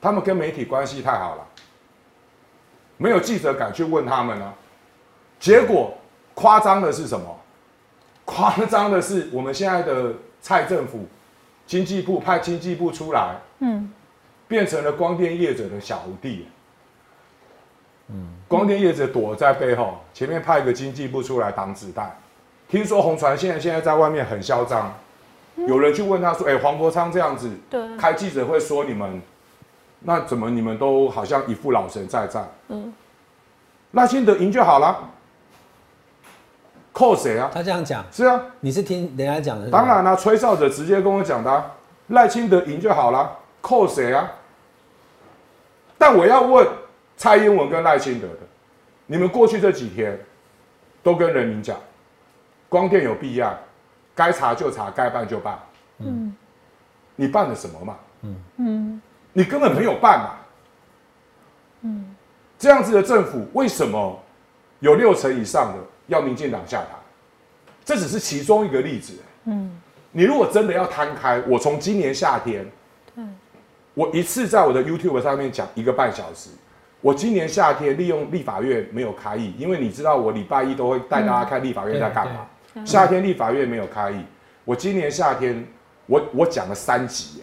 [0.00, 1.46] 他们跟媒体关系太好了，
[2.96, 4.52] 没有记者敢去问他们呢。
[5.38, 5.96] 结果
[6.34, 7.38] 夸张的是什么？
[8.24, 11.06] 夸张的是我们现在的蔡政府，
[11.66, 13.92] 经济部派经济部出来，嗯，
[14.48, 16.48] 变成了光电业者的小徒弟。
[18.12, 22.18] 嗯，光电业者躲在背后，前面派一个经济部出来挡子弹。
[22.68, 24.92] 听说红船现在现在在外面很嚣张，
[25.56, 29.20] 有人去问他说：“哎，黄国昌这样子，对，开记者会说你们，
[30.00, 32.44] 那怎么你们都好像一副老神在在？
[32.68, 32.92] 嗯，
[33.92, 35.10] 赖清德赢就好了，
[36.92, 37.50] 扣谁啊？
[37.52, 39.68] 他这样讲，是啊，你是听人家讲的？
[39.70, 41.70] 当然啦，吹哨者直接跟我讲的，
[42.08, 44.32] 赖清德赢就好了，扣谁啊？
[45.98, 46.66] 但我要问
[47.20, 48.38] 蔡英文跟赖清德的，
[49.04, 50.18] 你们过去这几天
[51.02, 51.76] 都跟人民讲。
[52.66, 53.58] 光电有弊案，
[54.14, 55.58] 该查就查，该办就办。
[55.98, 56.34] 嗯，
[57.16, 57.98] 你办了什么嘛？
[58.22, 59.02] 嗯嗯，
[59.34, 60.30] 你根本没有办嘛。
[61.82, 62.16] 嗯，
[62.58, 64.18] 这样子的政府为什么
[64.78, 66.96] 有六成以上的要民进党下台？
[67.84, 69.12] 这只是其中一个例子。
[69.44, 69.78] 嗯，
[70.10, 72.66] 你如果真的要摊开，我从今年夏天，
[73.92, 76.48] 我一次在我的 YouTube 上面讲一个半小时。
[77.00, 82.46] 我今年夏天利用立法院没有开议，因为你知道我礼拜一都会带大家看立法院在干嘛。
[82.84, 84.22] 夏天立法院没有开议，
[84.64, 85.66] 我今年夏天
[86.06, 87.42] 我我讲了三集，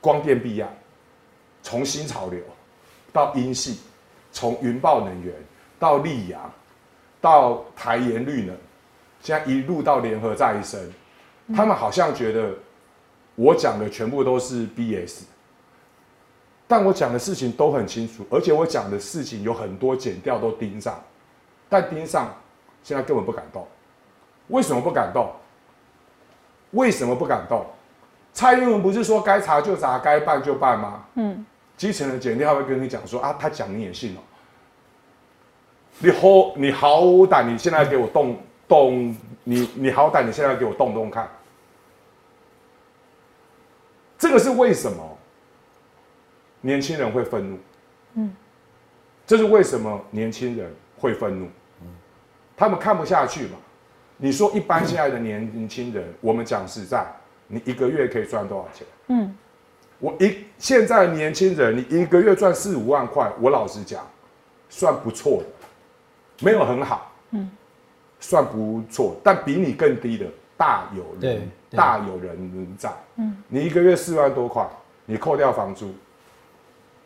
[0.00, 0.70] 光电弊案，
[1.62, 2.40] 从新潮流
[3.12, 3.80] 到英系，
[4.30, 5.34] 从云豹能源
[5.78, 6.40] 到溧阳，
[7.20, 8.56] 到台盐绿能，
[9.20, 10.80] 现在一路到联合再生，
[11.54, 12.54] 他们好像觉得
[13.34, 15.24] 我讲的全部都是 BS，
[16.70, 21.02] 但我讲的事情都很清楚，而且我讲的事情有很多剪掉都盯上，
[21.68, 22.32] 但盯上
[22.84, 23.66] 现在根本不敢动。
[24.46, 25.32] 为什么不敢动？
[26.70, 27.66] 为什么不敢动？
[28.32, 31.04] 蔡英文不是说该查就查，该办就办吗？
[31.16, 31.44] 嗯，
[31.76, 34.20] 基层的检调会跟你讲说啊，他讲你也信哦。
[35.98, 41.28] 你好，你好歹你现在给我动动，你你好歹你现在给我动动看。
[44.16, 45.09] 这个是为什么？
[46.60, 47.58] 年轻人会愤怒。
[48.14, 48.34] 嗯，
[49.26, 51.48] 这是为什么年轻人会愤怒？
[52.56, 53.56] 他们看不下去嘛。
[54.18, 57.06] 你说一般现在的年轻人，我们讲实在，
[57.46, 58.86] 你一个月可以赚多少钱？
[59.06, 59.34] 嗯，
[59.98, 64.06] 我一现在年轻人，你一个月赚四五万块，我老实讲，
[64.68, 67.50] 算不错的，没有很好，嗯，
[68.20, 72.92] 算不错，但比你更低的大有人，大有人在。
[73.16, 74.68] 嗯，你一个月四万多块，
[75.06, 75.94] 你扣掉房租，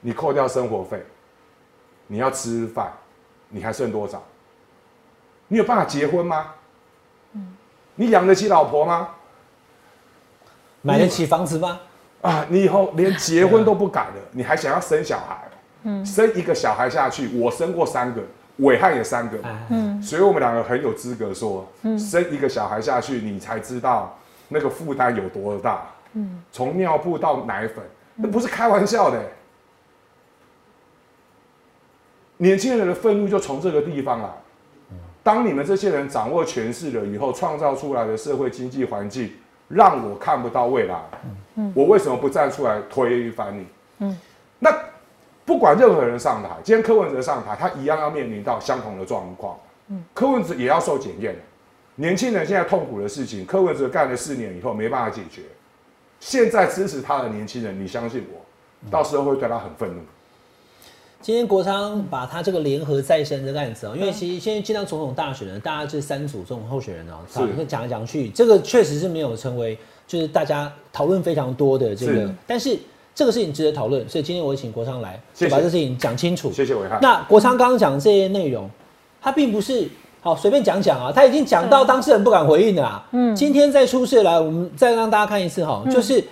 [0.06, 1.02] 你扣掉生活费，
[2.06, 2.92] 你要吃饭，
[3.48, 4.22] 你还剩多少？
[5.48, 6.48] 你有办法结婚吗？
[7.94, 9.08] 你养得起老婆吗？
[10.82, 11.80] 买得起房子吗？
[12.20, 15.48] 啊，你以后连 结婚都不敢了，你还想要生小孩？
[15.84, 18.20] 嗯，生一个小孩下去，我生过三个，
[18.58, 19.38] 伟汉也三个，
[19.70, 21.66] 嗯，所以我们两个很有资格说，
[21.98, 24.14] 生一个小孩下去，你才知道
[24.48, 25.86] 那个负担有多大。
[26.12, 27.82] 嗯，从尿布到奶粉，
[28.16, 29.18] 那不是开玩笑的。
[32.38, 34.28] 年轻人的愤怒就从这个地方来。
[35.22, 39.32] 当你们这些人掌握权势了以后，创造出来的社会经济环境
[39.68, 41.00] 让我看不到未来。
[41.54, 43.66] 嗯，我为什么不站出来推翻你？
[44.00, 44.18] 嗯，
[44.58, 44.70] 那
[45.46, 49.56] 不管任何人上台，今天柯文哲上台，他一样要面临到相同的状况。
[49.88, 51.34] 嗯，柯文哲也要受检验。
[51.94, 55.42] 年轻人现在痛苦的事情，柯文哲干了四年以后没办法解决。
[56.20, 60.02] 现在支持他的年轻人，你相信我，到时候会对他很愤怒。
[61.24, 67.14] 今天国昌把他这个联合再生的案子哦，因为其实现在进到总统大选呢，大家这三组这种候选人哦，
[67.66, 72.78] 讲来讲去，这个确实是没有成为就是大家讨论非常多的这个，但是
[73.14, 76.52] 这个事情值得讨论，所以今天我请国昌来，就把这事情讲清楚。
[76.52, 76.98] 谢谢伟汉。
[77.00, 78.68] 那国昌刚刚讲这些内容，
[79.22, 79.88] 他并不是
[80.20, 83.02] 好随便讲讲啊，他已经讲到当事人不敢回应了。
[83.12, 86.22] 嗯，今天再出事来，我们再让大家看一次哈，就是。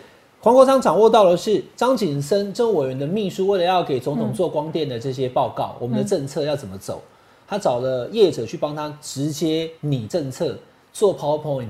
[0.43, 7.01] 黄国昌掌握到的是张景生政务委员的秘书，为了要给总统做光电的这些报告，我们的政策要怎么走？
[7.47, 10.59] 他找了业者去帮他直接拟政策，
[10.93, 11.69] 做 PowerPoint，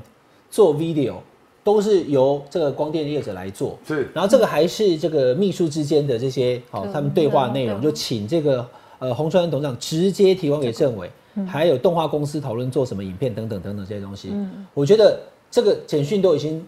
[0.50, 1.16] 做 video，
[1.62, 3.78] 都是由这个光电业者来做。
[3.86, 8.66] 是，然后这个还是这个秘书之间的这些好，他们对话内容就请这个
[8.98, 11.10] 呃洪川董事长直接提供给政委，
[11.46, 14.30] 还有动画公司讨论做什么影片等等等等这些东西。
[14.32, 15.20] 嗯，我觉得
[15.50, 16.64] 这个简讯都已经。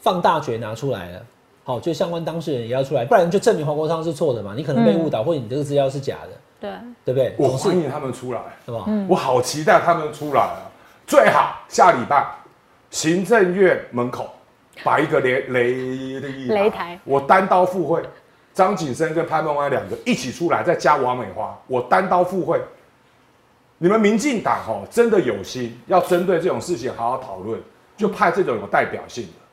[0.00, 1.22] 放大决拿出来了，
[1.64, 4.54] 好，就相关当事人也要出来，不然就证明黄国昌是错的嘛？
[4.56, 6.30] 你可能被误导，或者你这个资料是假的，
[6.60, 6.70] 对
[7.04, 7.34] 对不对？
[7.38, 8.84] 我欢迎他们出来，是吧？
[8.86, 10.70] 嗯我好期待他们出来啊！
[11.06, 12.26] 最好下礼拜
[12.90, 14.28] 行政院门口
[14.84, 15.74] 摆一个雷雷
[16.48, 18.02] 擂台，我单刀赴会，
[18.54, 22.60] 张景生跟潘孟安两个一起出来，再加王美花，我单刀赴会，
[23.78, 27.60] 你们民进党哦，真的有心要针对这种事情好好讨论，
[27.96, 29.47] 就派这种有代表性的，嗯，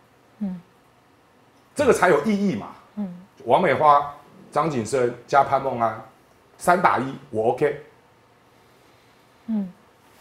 [1.75, 2.67] 这个才有意义嘛。
[2.95, 3.13] 嗯，
[3.43, 4.15] 王美花、
[4.51, 6.01] 张景生加潘梦安，
[6.57, 7.81] 三打一，我 OK。
[9.47, 9.69] 嗯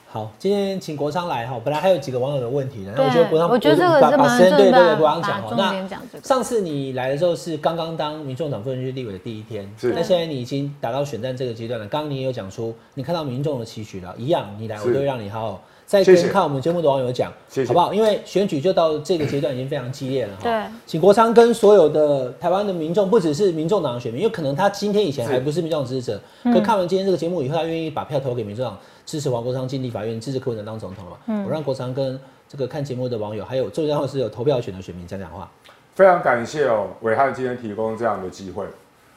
[0.06, 5.54] 好，今天请国昌来哈，本来还有几个网友的问题呢，那我觉得对国昌，我觉得这个把是蛮把时间对对对国昌讲哈。
[5.58, 11.86] 那上次你来的时候是刚刚当民众党副人区立委的第一天，是那现在你已经打到选战这个阶段了。
[11.88, 17.92] 刚刚你也有讲出，你看到民众的期许了，一样你来，我都会让你好好再跟看我们节目的网友讲，谢谢好不好？
[17.92, 20.42] 因为选举就到这个阶段已经非常激烈了哈。
[20.42, 31.44] 对请国昌跟所有的台湾的民众，不只是民众党的选民，因为可能他今天以前是还不是民众党支持者，可看完今天这个节目以后，他愿意把票投给民众党，支持王国昌进立法院，支持柯文哲当总统了嘛？
[31.46, 32.18] 我让国昌跟
[32.48, 35.50] 这个看节目的网友，还有最重要的是有投票权的选民讲讲话。
[35.94, 38.64] 非常感谢哦，伟汉今天提供这样的机会。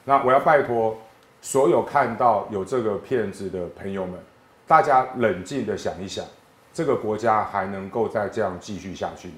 [0.06, 0.96] 那我要拜托
[1.42, 4.14] 所有看到有这个片子的朋友们，
[4.68, 6.24] 大家冷静的想一想，
[6.78, 9.38] 这个国家还能够再这样继续下去吗？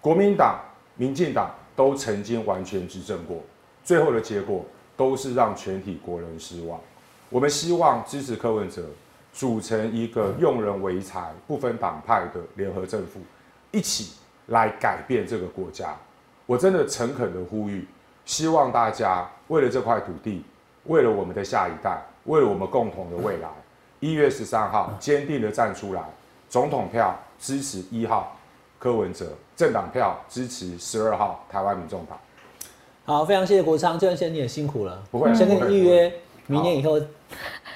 [0.00, 0.60] 国民党、
[0.94, 3.38] 民进党都曾经完全执政过，
[3.82, 4.64] 最后的结果
[4.96, 6.78] 都是让全体国人失望。
[7.30, 8.84] 我们希望支持柯文哲，
[9.32, 13.18] 组成一个用人为才、不分党派的联合政府，
[13.72, 14.12] 一起
[14.46, 15.96] 来改变这个国家。
[16.46, 17.84] 我真的诚恳的呼吁，
[18.24, 20.44] 希望大家为了这块土地，
[20.84, 23.48] 为了我们的下一代，为了我们共同的未来，
[23.98, 26.04] 一月十三号坚定的站出来，
[26.52, 28.36] 总统票支持一号
[28.78, 29.24] 柯文哲，
[29.56, 32.18] 政党票支持十二号台湾民众党。
[33.06, 36.12] 好，非常谢谢国昌，这段时间你也辛苦了，不会先跟你预约，
[36.48, 37.00] 明年以后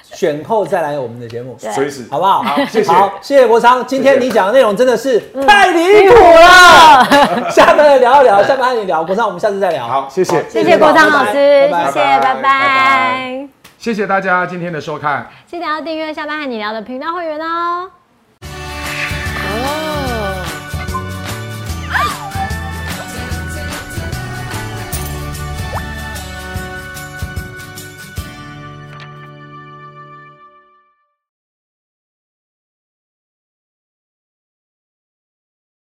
[0.02, 1.56] 选后再来我们的节目。
[1.58, 2.42] 对随时好不好？
[2.42, 3.82] 好谢谢好，谢谢国昌。
[3.86, 7.48] 今天你讲的内容真的是太离谱了。
[7.50, 9.02] 下班来聊一聊，下班和你聊。
[9.02, 9.88] 国昌，我们下次再聊。
[9.88, 13.48] 好，谢谢，谢谢国昌老师，谢谢，拜拜拜拜拜。
[13.78, 15.26] 谢谢大家今天的收看。
[15.46, 17.90] 记得要订阅下班和你聊的频道会员哦。